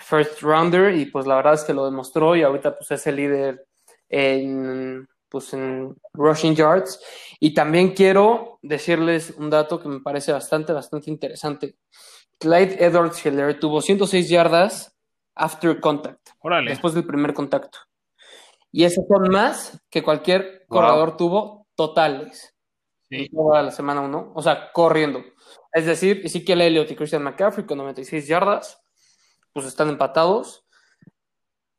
[0.00, 3.16] first rounder y pues la verdad es que lo demostró y ahorita pues es el
[3.16, 3.66] líder
[4.08, 7.00] en, pues en rushing yards.
[7.38, 11.76] Y también quiero decirles un dato que me parece bastante, bastante interesante.
[12.38, 14.96] Clyde Edwards Hiller tuvo 106 yardas
[15.34, 16.30] after contact,
[16.66, 17.78] después del primer contacto.
[18.72, 22.54] Y esos son más que cualquier corredor tuvo totales.
[23.08, 23.28] Sí.
[23.28, 25.24] Toda la semana uno, o sea, corriendo.
[25.72, 28.79] Es decir, Ezekiel Elliott y Christian McCaffrey con 96 yardas
[29.52, 30.64] pues están empatados.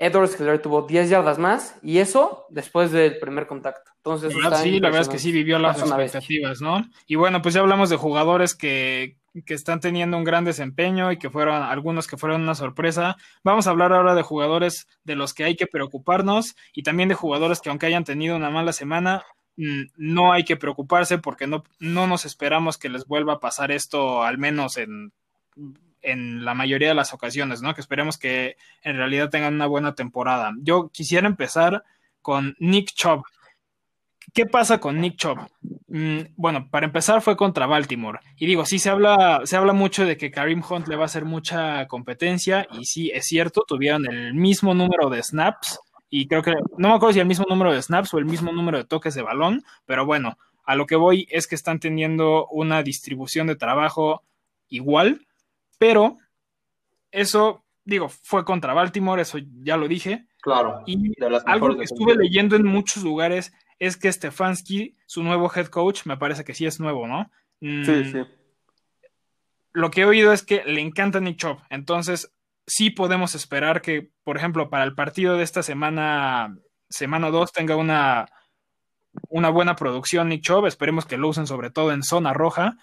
[0.01, 3.91] Edwards Hiller tuvo 10 yardas más y eso después del primer contacto.
[3.97, 6.83] Entonces, sí, la verdad es que sí vivió las expectativas, ¿no?
[7.05, 11.19] Y bueno, pues ya hablamos de jugadores que, que, están teniendo un gran desempeño y
[11.19, 13.15] que fueron algunos que fueron una sorpresa.
[13.43, 17.15] Vamos a hablar ahora de jugadores de los que hay que preocuparnos y también de
[17.15, 19.23] jugadores que aunque hayan tenido una mala semana,
[19.57, 23.71] mm, no hay que preocuparse porque no, no nos esperamos que les vuelva a pasar
[23.71, 25.13] esto al menos en
[26.01, 27.73] en la mayoría de las ocasiones, ¿no?
[27.73, 30.53] Que esperemos que en realidad tengan una buena temporada.
[30.61, 31.83] Yo quisiera empezar
[32.21, 33.23] con Nick Chubb.
[34.33, 35.39] ¿Qué pasa con Nick Chubb?
[35.87, 38.19] Mm, bueno, para empezar fue contra Baltimore.
[38.37, 41.05] Y digo, sí se habla, se habla mucho de que Karim Hunt le va a
[41.05, 42.67] hacer mucha competencia.
[42.71, 45.79] Y sí, es cierto, tuvieron el mismo número de snaps.
[46.09, 48.51] Y creo que, no me acuerdo si el mismo número de snaps o el mismo
[48.51, 49.63] número de toques de balón.
[49.85, 54.23] Pero bueno, a lo que voy es que están teniendo una distribución de trabajo
[54.69, 55.25] igual
[55.81, 56.19] pero
[57.09, 60.27] eso, digo, fue contra Baltimore, eso ya lo dije.
[60.43, 60.83] Claro.
[60.85, 61.11] Y
[61.47, 66.17] algo que estuve leyendo en muchos lugares es que Stefanski, su nuevo head coach, me
[66.17, 67.31] parece que sí es nuevo, ¿no?
[67.61, 68.19] Mm, sí, sí.
[69.73, 71.57] Lo que he oído es que le encanta Nick Chubb.
[71.71, 72.31] Entonces,
[72.67, 76.55] sí podemos esperar que, por ejemplo, para el partido de esta semana,
[76.91, 78.27] semana 2, tenga una,
[79.29, 80.67] una buena producción Nick Chubb.
[80.67, 82.77] Esperemos que lo usen sobre todo en zona roja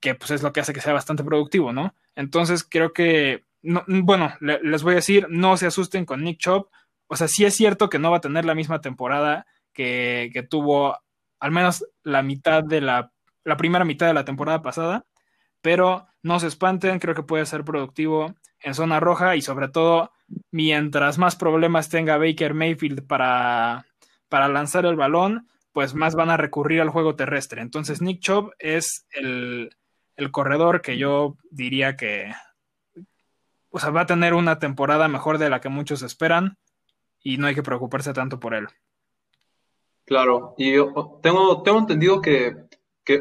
[0.00, 1.94] que pues es lo que hace que sea bastante productivo, ¿no?
[2.14, 6.68] Entonces creo que, bueno, les voy a decir, no se asusten con Nick Chubb,
[7.06, 10.42] o sea, sí es cierto que no va a tener la misma temporada que, que
[10.42, 10.98] tuvo
[11.40, 13.12] al menos la mitad de la,
[13.44, 15.06] la primera mitad de la temporada pasada,
[15.60, 20.12] pero no se espanten, creo que puede ser productivo en zona roja y sobre todo
[20.50, 23.86] mientras más problemas tenga Baker Mayfield para,
[24.28, 27.60] para lanzar el balón, pues más van a recurrir al juego terrestre.
[27.60, 29.70] Entonces Nick Chubb es el,
[30.22, 32.32] el corredor que yo diría que
[33.74, 36.58] va a tener una temporada mejor de la que muchos esperan
[37.22, 38.68] y no hay que preocuparse tanto por él.
[40.04, 40.72] Claro, y
[41.22, 42.56] tengo, tengo entendido que,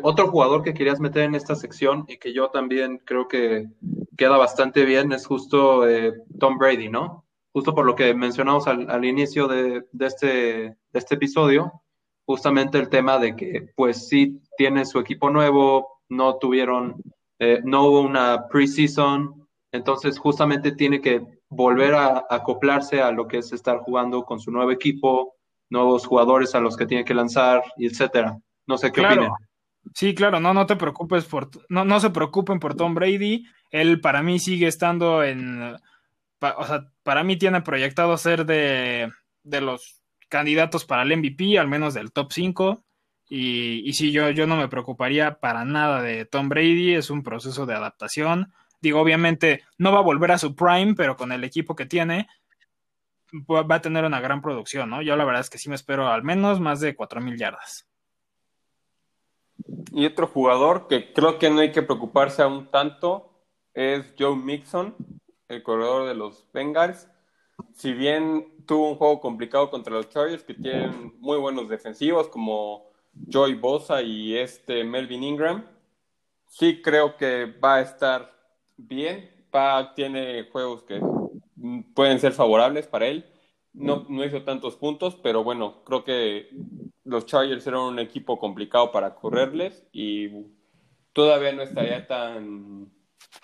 [0.04, 3.68] otro jugador que querías meter en esta sección y que yo también creo que
[4.16, 7.26] queda bastante bien es justo eh, Tom Brady, ¿no?
[7.52, 11.82] Justo por lo que mencionamos al, inicio de, este, de este episodio,
[12.26, 17.02] justamente el tema de que pues sí tiene su equipo nuevo, no tuvieron,
[17.39, 23.38] eh, no hubo una preseason, entonces justamente tiene que volver a, acoplarse a lo que
[23.38, 25.36] es estar jugando con su nuevo equipo,
[25.69, 28.38] nuevos jugadores a los que tiene que lanzar, etcétera.
[28.67, 29.34] No sé qué claro.
[29.95, 33.45] Sí, claro, no, no te preocupes por, no, no se preocupen por Tom Brady.
[33.71, 35.74] Él para mí sigue estando en,
[36.41, 39.12] o sea, para mí tiene proyectado ser de,
[39.43, 42.84] de los candidatos para el MVP, al menos del top 5.
[43.34, 47.24] Y, y sí, yo, yo no me preocuparía para nada de Tom Brady, es un
[47.24, 48.52] proceso de adaptación.
[48.82, 52.28] Digo, obviamente no va a volver a su prime, pero con el equipo que tiene,
[53.34, 55.02] va a tener una gran producción, ¿no?
[55.02, 57.88] Yo la verdad es que sí me espero al menos más de 4.000 yardas.
[59.94, 64.94] Y otro jugador que creo que no hay que preocuparse aún tanto es Joe Mixon,
[65.48, 67.08] el corredor de los Bengals.
[67.76, 72.91] Si bien tuvo un juego complicado contra los Chargers, que tienen muy buenos defensivos como
[73.13, 75.65] Joy Bosa y este Melvin Ingram,
[76.47, 78.34] sí creo que va a estar
[78.78, 79.30] bien.
[79.54, 81.02] Va, tiene juegos que
[81.93, 83.26] pueden ser favorables para él.
[83.74, 86.50] No, no hizo tantos puntos, pero bueno, creo que
[87.04, 90.30] los Chargers eran un equipo complicado para correrles y
[91.13, 92.91] todavía no estaría tan,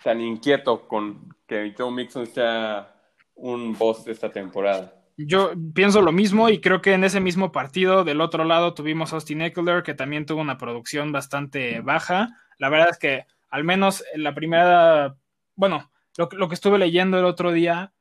[0.04, 2.94] tan inquieto con que Joe Mixon sea
[3.36, 4.97] un boss de esta temporada.
[5.18, 9.14] Yo pienso lo mismo y creo que en ese mismo partido del otro lado tuvimos
[9.14, 12.30] Austin Eckler que también tuvo una producción bastante baja.
[12.60, 15.16] La verdad es que al menos en la primera,
[15.56, 17.94] bueno, lo, lo que estuve leyendo el otro día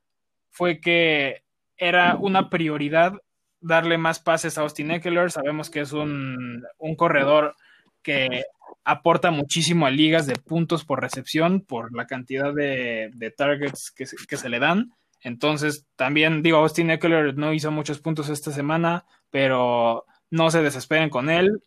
[0.50, 1.42] fue que
[1.76, 3.14] era una prioridad
[3.60, 5.30] darle más pases a Austin Eckler.
[5.30, 6.64] Sabemos que es un,
[6.96, 7.56] corredor
[8.02, 8.44] que
[8.84, 14.36] aporta muchísimo a ligas de puntos por recepción por la cantidad de, targets que, que,
[14.36, 14.92] se le dan.
[15.20, 21.10] Entonces, también digo, Austin Eckler no hizo muchos puntos esta semana, pero no se desesperen
[21.10, 21.62] con él.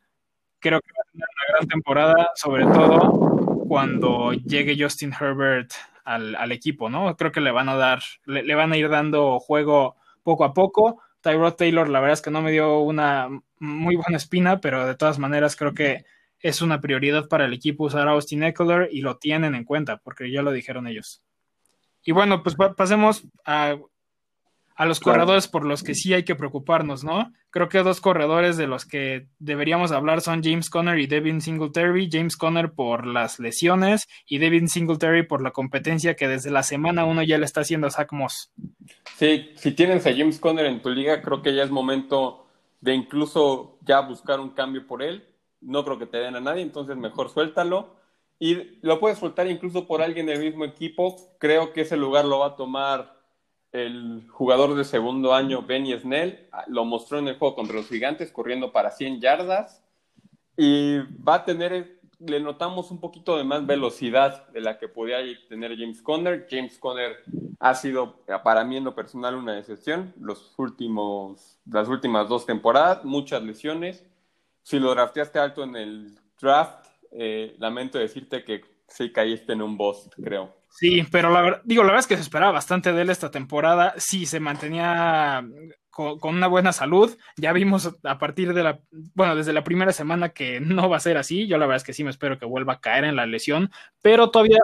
[0.60, 5.72] Creo que va a tener una gran temporada, sobre todo cuando llegue Justin Herbert
[6.04, 7.16] al, equipo, ¿no?
[7.16, 11.02] Creo que le van a dar, le van a ir dando juego poco a poco
[11.22, 14.96] Tyrod Taylor, la verdad es que no me dio una muy buena espina, pero de
[14.96, 16.06] todas maneras creo que
[16.40, 19.98] es una prioridad para el equipo usar a Austin Eckler y lo tienen en cuenta,
[19.98, 21.22] porque ya lo dijeron ellos.
[22.04, 23.78] Y bueno, pues pasemos a
[24.80, 27.34] a los corredores por los que sí hay que preocuparnos, ¿no?
[27.50, 32.08] Creo que dos corredores de los que deberíamos hablar son James Conner y Devin Singletary.
[32.10, 37.04] James Conner por las lesiones y Devin Singletary por la competencia que desde la semana
[37.04, 38.54] uno ya le está haciendo a Zach Moss.
[39.18, 42.48] Sí, si tienes a James Conner en tu liga, creo que ya es momento
[42.80, 45.26] de incluso ya buscar un cambio por él.
[45.60, 47.99] No creo que te den a nadie, entonces mejor suéltalo.
[48.40, 51.16] Y lo puedes soltar incluso por alguien del mismo equipo.
[51.38, 53.20] Creo que ese lugar lo va a tomar
[53.72, 58.32] el jugador de segundo año, Benny Snell, lo mostró en el juego contra los gigantes,
[58.32, 59.84] corriendo para 100 yardas.
[60.58, 65.18] Y va a tener, le notamos un poquito de más velocidad de la que podía
[65.48, 66.48] tener James Conner.
[66.50, 67.18] James Conner
[67.60, 70.14] ha sido, para mí en lo personal, una decepción.
[70.20, 74.04] Los últimos, las últimas dos temporadas, muchas lesiones.
[74.64, 79.78] Si lo drafteaste alto en el draft, eh, lamento decirte que sí caíste en un
[79.78, 80.56] boss, creo.
[80.70, 83.32] Sí, pero la verdad, digo, la verdad es que se esperaba bastante de él esta
[83.32, 83.94] temporada.
[83.98, 85.44] Sí, se mantenía
[85.90, 87.18] con, una buena salud.
[87.38, 88.80] Ya vimos a partir de la,
[89.16, 91.48] bueno, desde la primera semana que no va a ser así.
[91.48, 93.72] Yo la verdad es que sí me espero que vuelva a caer en la lesión,
[94.02, 94.60] pero todavía.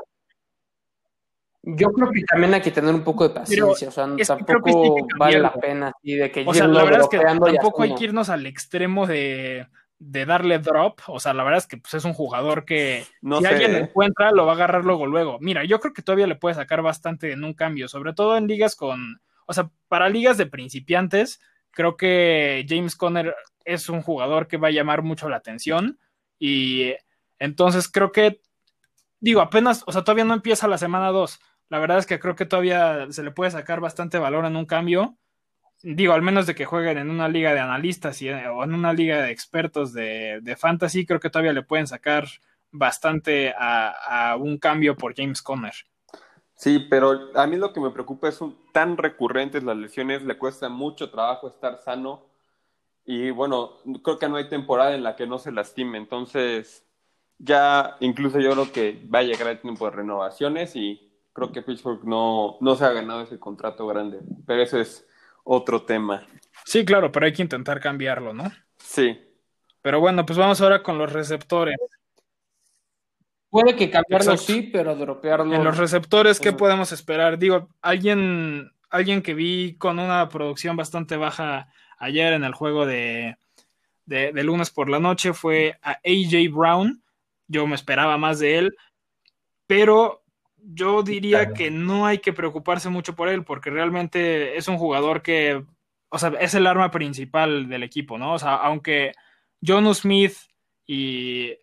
[1.67, 4.05] Yo creo que también hay que tener un poco de paciencia, o sea,
[4.37, 7.95] tampoco vale la pena y de que o sea, la verdad es que tampoco hay
[7.95, 9.65] que irnos al extremo de
[9.99, 13.45] de darle drop, o sea, la verdad es que pues, es un jugador que si
[13.45, 15.37] alguien lo encuentra, lo va a agarrar luego, luego.
[15.39, 18.47] Mira, yo creo que todavía le puede sacar bastante en un cambio, sobre todo en
[18.47, 21.39] ligas con, o sea, para ligas de principiantes,
[21.71, 25.99] creo que James Conner es un jugador que va a llamar mucho la atención
[26.37, 26.93] y
[27.39, 28.41] entonces creo que,
[29.19, 31.39] digo, apenas, o sea, todavía no empieza la semana 2.
[31.69, 34.65] La verdad es que creo que todavía se le puede sacar bastante valor en un
[34.65, 35.17] cambio
[35.85, 38.91] digo, al menos de que jueguen en una liga de analistas y, o en una
[38.91, 42.27] liga de expertos de, fantasy, creo que todavía le pueden sacar
[42.71, 45.75] bastante a, un cambio por James Conner.
[46.55, 50.37] Sí, pero a mí lo que me preocupa es un, tan recurrentes las lesiones, le
[50.37, 52.23] cuesta mucho trabajo estar sano
[53.05, 56.83] y bueno, creo que no hay temporada en la que no se lastime, entonces
[57.37, 61.61] ya incluso yo creo que va a llegar el tiempo de renovaciones y creo que
[61.61, 65.05] Pittsburgh no, no se ha ganado ese contrato grande, pero eso es
[65.45, 66.27] otro tema.
[66.65, 68.51] Sí, claro, pero hay que intentar cambiarlo, ¿no?
[68.77, 69.17] Sí.
[69.81, 71.77] Pero bueno, pues vamos ahora con los receptores.
[73.49, 75.53] Puede que cambiarlo sí, pero dropearlo.
[75.53, 77.37] En los receptores, ¿qué podemos esperar?
[77.37, 83.37] Digo, alguien, alguien que vi con una producción bastante baja ayer en el juego de,
[84.05, 87.01] de, de lunes por la noche fue a AJ Brown.
[87.47, 88.75] Yo me esperaba más de él,
[89.67, 90.24] pero
[90.67, 95.21] yo diría que no hay que preocuparse mucho por él, porque realmente es un jugador
[95.21, 95.63] que,
[96.09, 98.33] o sea, es el arma principal del equipo, ¿no?
[98.33, 99.11] O sea, aunque
[99.65, 100.35] John Smith
[100.85, 101.57] y.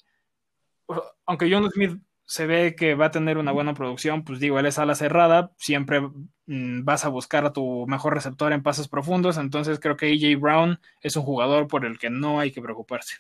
[1.27, 4.67] Aunque John Smith se ve que va a tener una buena producción, pues digo, él
[4.67, 9.39] es ala cerrada, siempre mm, vas a buscar a tu mejor receptor en pases profundos,
[9.39, 13.17] entonces creo que AJ Brown es un jugador por el que no hay que preocuparse.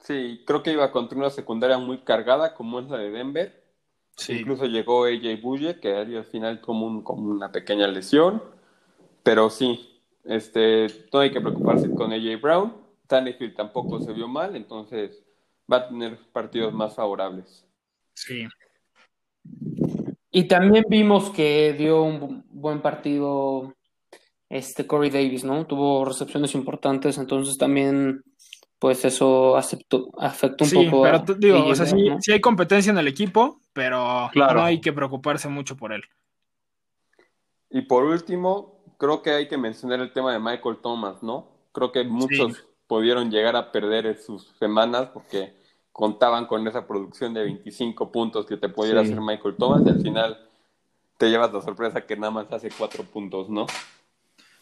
[0.00, 3.57] Sí, creo que iba contra una secundaria muy cargada como es la de Denver
[4.28, 8.42] Incluso llegó AJ Bulle, que al final como, un, como una pequeña lesión.
[9.22, 12.76] Pero sí, este, no hay que preocuparse con AJ Brown.
[13.06, 15.24] Tannehill tampoco se vio mal, entonces
[15.70, 17.66] va a tener partidos más favorables.
[18.14, 18.46] Sí.
[20.30, 23.74] Y también vimos que dio un buen partido
[24.48, 25.66] este Corey Davis, ¿no?
[25.66, 28.22] Tuvo recepciones importantes, entonces también
[28.78, 32.40] pues eso aceptó, afectó un Sí, poco pero a digo, o sea, sí, sí hay
[32.40, 34.60] competencia en el equipo, pero Claro.
[34.60, 36.02] no hay que preocuparse mucho por él.
[37.70, 41.48] Y por último, creo que hay que mencionar el tema de Michael Thomas, ¿no?
[41.72, 45.54] Creo que muchos pudieron llegar a perder en sus semanas porque
[45.92, 49.10] contaban con esa producción de 25 puntos que te pudiera Sí.
[49.12, 50.48] hacer Michael Thomas y al final
[51.18, 53.66] te llevas la sorpresa que nada más hace cuatro puntos, ¿no?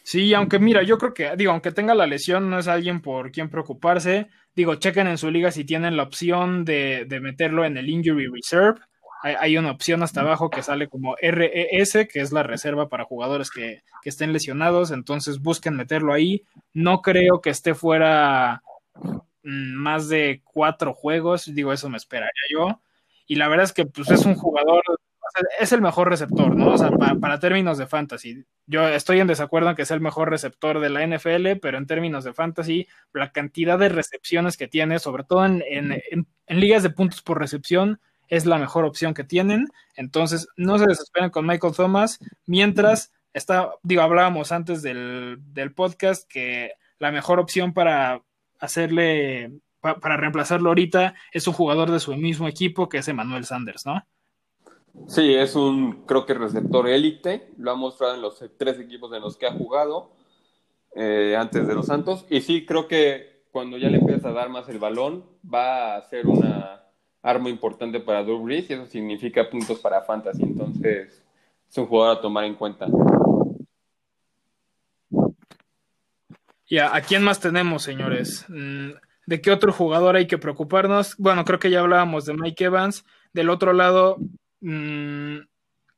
[0.07, 3.29] Sí, aunque mira, yo creo que, digo, aunque tenga la lesión, no es alguien por
[3.29, 4.29] quien preocuparse.
[4.55, 8.27] Digo, chequen en su liga si tienen la opción de, de meterlo en el Injury
[8.27, 8.79] Reserve.
[9.21, 13.03] Hay, hay una opción hasta abajo que sale como RES, que es la reserva para
[13.03, 14.91] jugadores que, que estén lesionados.
[14.91, 16.45] Entonces busquen meterlo ahí.
[16.73, 18.63] No creo que esté fuera
[19.43, 21.53] mm, más de cuatro juegos.
[21.53, 22.79] Digo, eso me esperaría yo.
[23.27, 24.83] Y la verdad es que pues, es un jugador,
[25.31, 26.73] sea, es el mejor receptor, ¿no?
[26.73, 28.43] O sea, pa- para términos de fantasy.
[28.65, 31.87] Yo estoy en desacuerdo en que es el mejor receptor de la NFL, pero en
[31.87, 36.89] términos de fantasy, la cantidad de recepciones que tiene, sobre todo en, en- ligas de
[36.89, 37.99] puntos por recepción,
[38.29, 39.67] es la mejor opción que tienen.
[39.95, 46.29] Entonces, no se desesperen con Michael Thomas, mientras está, digo, hablábamos antes del, del podcast
[46.29, 48.21] que la mejor opción para
[48.59, 53.45] hacerle, pa- para reemplazarlo ahorita es un jugador de su mismo equipo, que es Emmanuel
[53.45, 54.05] Sanders, ¿no?
[55.05, 59.21] Sí, es un, creo que receptor élite, lo ha mostrado en los tres equipos en
[59.21, 60.11] los que ha jugado
[60.95, 64.49] eh, antes de los Santos, y sí, creo que cuando ya le empiezas a dar
[64.49, 66.83] más el balón, va a ser una
[67.21, 71.23] arma importante para Drew Brees, y eso significa puntos para Fantasy, entonces
[71.69, 72.87] es un jugador a tomar en cuenta.
[76.69, 78.45] ¿Y a, a quién más tenemos, señores?
[78.49, 78.91] Mm,
[79.27, 81.15] ¿De qué otro jugador hay que preocuparnos?
[81.17, 83.05] Bueno, creo que ya hablábamos de Mike Evans.
[83.33, 84.17] Del otro lado,
[84.61, 85.37] mm,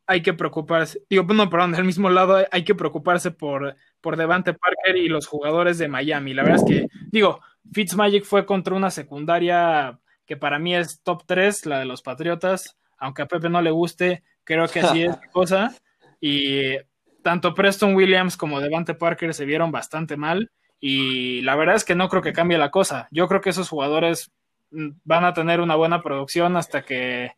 [0.07, 1.01] hay que preocuparse.
[1.10, 5.28] Digo, no, perdón, del mismo lado hay- que preocuparse por, por Devante Parker y los
[5.28, 6.34] jugadores de Miami.
[6.34, 7.41] La verdad es que, digo,
[7.72, 12.76] Fitzmagic fue contra una secundaria que para mí es top 3, la de los Patriotas.
[12.97, 15.76] Aunque a Pepe no le guste, creo que así es la cosa.
[16.20, 16.76] Y
[17.22, 20.51] tanto Preston Williams como Devante Parker se vieron bastante mal.
[20.80, 23.07] Y la verdad es que no creo que cambie la cosa.
[23.12, 24.32] Yo creo que esos jugadores
[24.72, 27.32] mm, van a tener una buena producción hasta que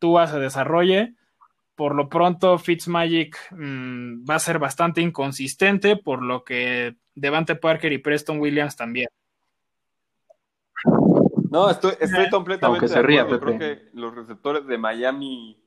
[0.00, 1.14] Tua se desarrolle.
[1.76, 7.92] Por lo pronto, Fitzmagic mm, va a ser bastante inconsistente, por lo que Devante Parker
[7.92, 9.08] y Preston Williams también.
[11.50, 13.40] No, estoy, estoy completamente Aunque se de acuerdo.
[13.40, 15.60] Creo que los receptores de Miami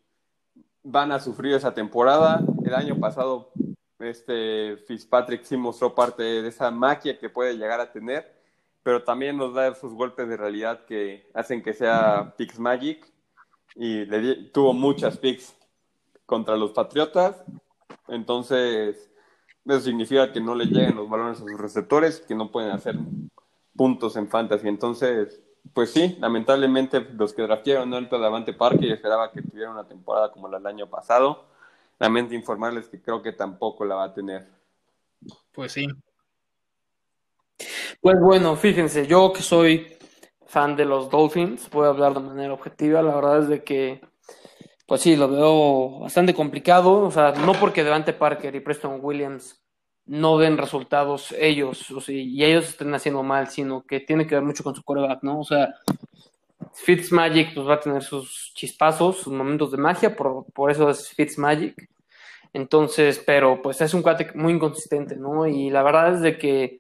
[0.84, 2.42] van a sufrir esa temporada.
[2.66, 3.52] El año pasado,
[4.00, 8.34] este Fitzpatrick sí mostró parte de esa magia que puede llegar a tener,
[8.82, 13.13] pero también nos da esos golpes de realidad que hacen que sea Pix Magic
[13.76, 15.56] y le di- tuvo muchas picks
[16.26, 17.44] contra los Patriotas.
[18.08, 19.12] Entonces,
[19.66, 22.98] eso significa que no le lleguen los balones a sus receptores, que no pueden hacer
[23.76, 24.68] puntos en fantasy.
[24.68, 25.42] Entonces,
[25.74, 29.88] pues sí, lamentablemente los que draftearon alto a Davante Parker y esperaba que tuviera una
[29.88, 31.46] temporada como la del año pasado.
[32.00, 34.48] Lamento informarles que creo que tampoco la va a tener.
[35.54, 35.88] Pues sí.
[38.02, 39.88] Pues bueno, fíjense, yo que soy
[40.54, 43.02] fan de los Dolphins, a hablar de manera objetiva.
[43.02, 44.02] La verdad es de que,
[44.86, 47.02] pues sí, lo veo bastante complicado.
[47.02, 49.60] O sea, no porque Devante Parker y Preston Williams
[50.06, 54.36] no den resultados ellos, o sea, y ellos estén haciendo mal, sino que tiene que
[54.36, 55.40] ver mucho con su quarterback, ¿no?
[55.40, 55.74] O sea,
[56.74, 61.10] Fitzmagic pues va a tener sus chispazos, sus momentos de magia, por, por eso es
[61.10, 61.90] Fitzmagic.
[62.52, 65.48] Entonces, pero pues es un cuate muy inconsistente, ¿no?
[65.48, 66.80] Y la verdad es de que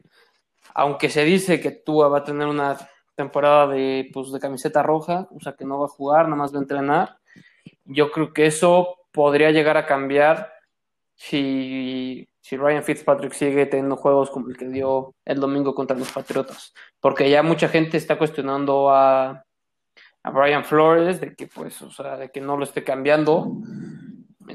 [0.75, 2.77] aunque se dice que Tua va a tener una
[3.15, 6.53] temporada de, pues, de camiseta roja, o sea que no va a jugar, nada más
[6.53, 7.17] va a entrenar,
[7.85, 10.51] yo creo que eso podría llegar a cambiar
[11.15, 16.11] si, si Ryan Fitzpatrick sigue teniendo juegos como el que dio el domingo contra los
[16.11, 19.45] Patriotas, porque ya mucha gente está cuestionando a,
[20.23, 23.57] a Brian Flores de que pues, o sea, de que no lo esté cambiando,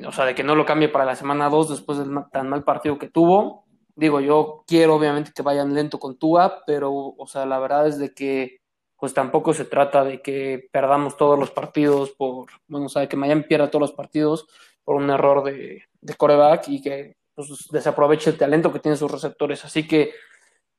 [0.07, 2.65] o sea, de que no lo cambie para la semana 2 después del tan mal
[2.65, 3.68] partido que tuvo.
[3.99, 7.99] Digo, yo quiero obviamente que vayan lento con Tua, pero, o sea, la verdad es
[7.99, 8.61] de que
[8.97, 13.17] pues tampoco se trata de que perdamos todos los partidos por, bueno, o sea, que
[13.17, 14.47] Miami pierda todos los partidos
[14.85, 19.11] por un error de, de coreback y que pues, desaproveche el talento que tienen sus
[19.11, 19.65] receptores.
[19.65, 20.13] Así que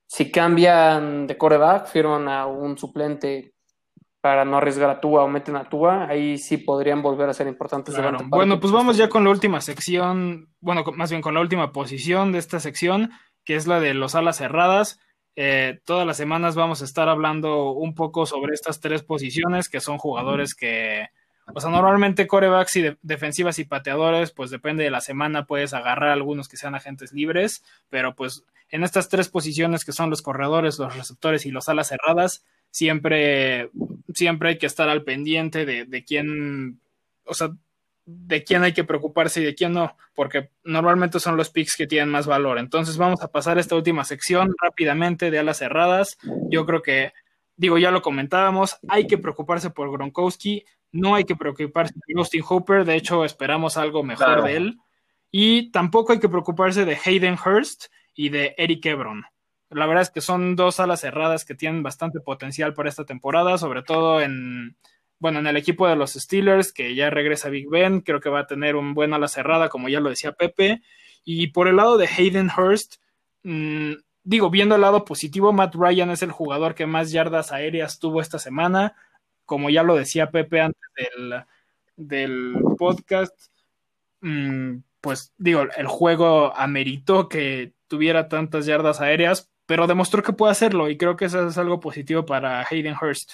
[0.08, 3.54] si cambian de coreback, firman a un suplente
[4.22, 7.48] para no arriesgar a Tua o meten a Tua, ahí sí podrían volver a ser
[7.48, 7.96] importantes.
[7.96, 8.20] Claro.
[8.28, 12.32] Bueno, pues vamos ya con la última sección, bueno, más bien con la última posición
[12.32, 13.12] de esta sección,
[13.46, 15.00] que es la de los alas cerradas.
[15.36, 19.80] Eh, todas las semanas vamos a estar hablando un poco sobre estas tres posiciones, que
[19.80, 21.08] son jugadores que,
[21.54, 25.74] o sea, normalmente corebacks y de- defensivas y pateadores, pues depende de la semana, puedes
[25.74, 30.22] agarrar algunos que sean agentes libres, pero pues en estas tres posiciones que son los
[30.22, 33.70] corredores, los receptores y los alas cerradas, siempre,
[34.14, 36.80] siempre hay que estar al pendiente de, de quién,
[37.26, 37.50] o sea,
[38.06, 41.88] de quién hay que preocuparse y de quién no, porque normalmente son los picks que
[41.88, 42.58] tienen más valor.
[42.58, 46.18] Entonces vamos a pasar a esta última sección rápidamente de alas cerradas.
[46.50, 47.14] Yo creo que,
[47.56, 52.42] digo, ya lo comentábamos, hay que preocuparse por Gronkowski, no hay que preocuparse por Austin
[52.42, 54.44] Hooper, de hecho esperamos algo mejor Claro.
[54.44, 54.78] de él,
[55.32, 57.86] y tampoco hay que preocuparse de Hayden Hurst
[58.16, 59.24] y de Eric Ebron.
[59.70, 63.58] La verdad es que son dos alas cerradas que tienen bastante potencial para esta temporada,
[63.60, 64.76] sobre todo en,
[65.20, 68.40] bueno, en el equipo de los Steelers, que ya regresa Big Ben, creo que va
[68.40, 70.82] a tener un buen ala cerrada, como ya lo decía Pepe.
[71.24, 72.96] Y por el lado de Hayden Hurst,
[73.44, 73.92] mmm,
[74.24, 78.22] digo, viendo el lado positivo, Matt Ryan es el jugador que más yardas aéreas tuvo
[78.22, 78.96] esta semana,
[79.50, 81.44] como ya lo decía Pepe antes del,
[81.98, 83.34] del podcast.
[84.22, 90.52] Mmm, pues digo, el juego ameritó que tuviera tantas yardas aéreas, pero demostró que puede
[90.52, 93.34] hacerlo y creo que eso es algo positivo para Hayden Hurst.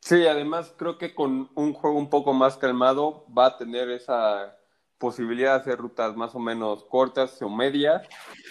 [0.00, 4.54] Sí, además creo que con un juego un poco más calmado va a tener esa
[4.98, 8.06] posibilidad de hacer rutas más o menos cortas o medias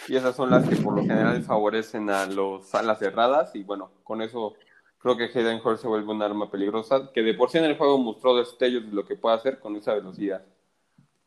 [0.08, 3.92] y esas son las que por lo general favorecen a los alas cerradas y bueno,
[4.04, 4.56] con eso
[5.04, 7.78] creo que Hayden Hurst se vuelve un arma peligrosa que de por sí en el
[7.78, 10.46] juego mostró destellos de lo que puede hacer con esa velocidad.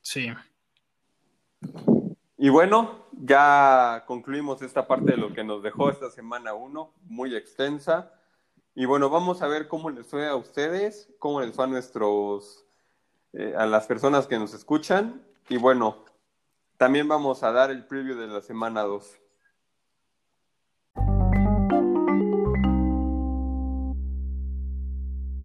[0.00, 0.32] Sí.
[2.38, 7.36] Y bueno, ya concluimos esta parte de lo que nos dejó esta semana 1, muy
[7.36, 8.14] extensa.
[8.74, 12.64] Y bueno, vamos a ver cómo les fue a ustedes, cómo les fue a nuestros,
[13.34, 15.22] eh, a las personas que nos escuchan.
[15.50, 16.02] Y bueno,
[16.78, 19.20] también vamos a dar el preview de la semana 2.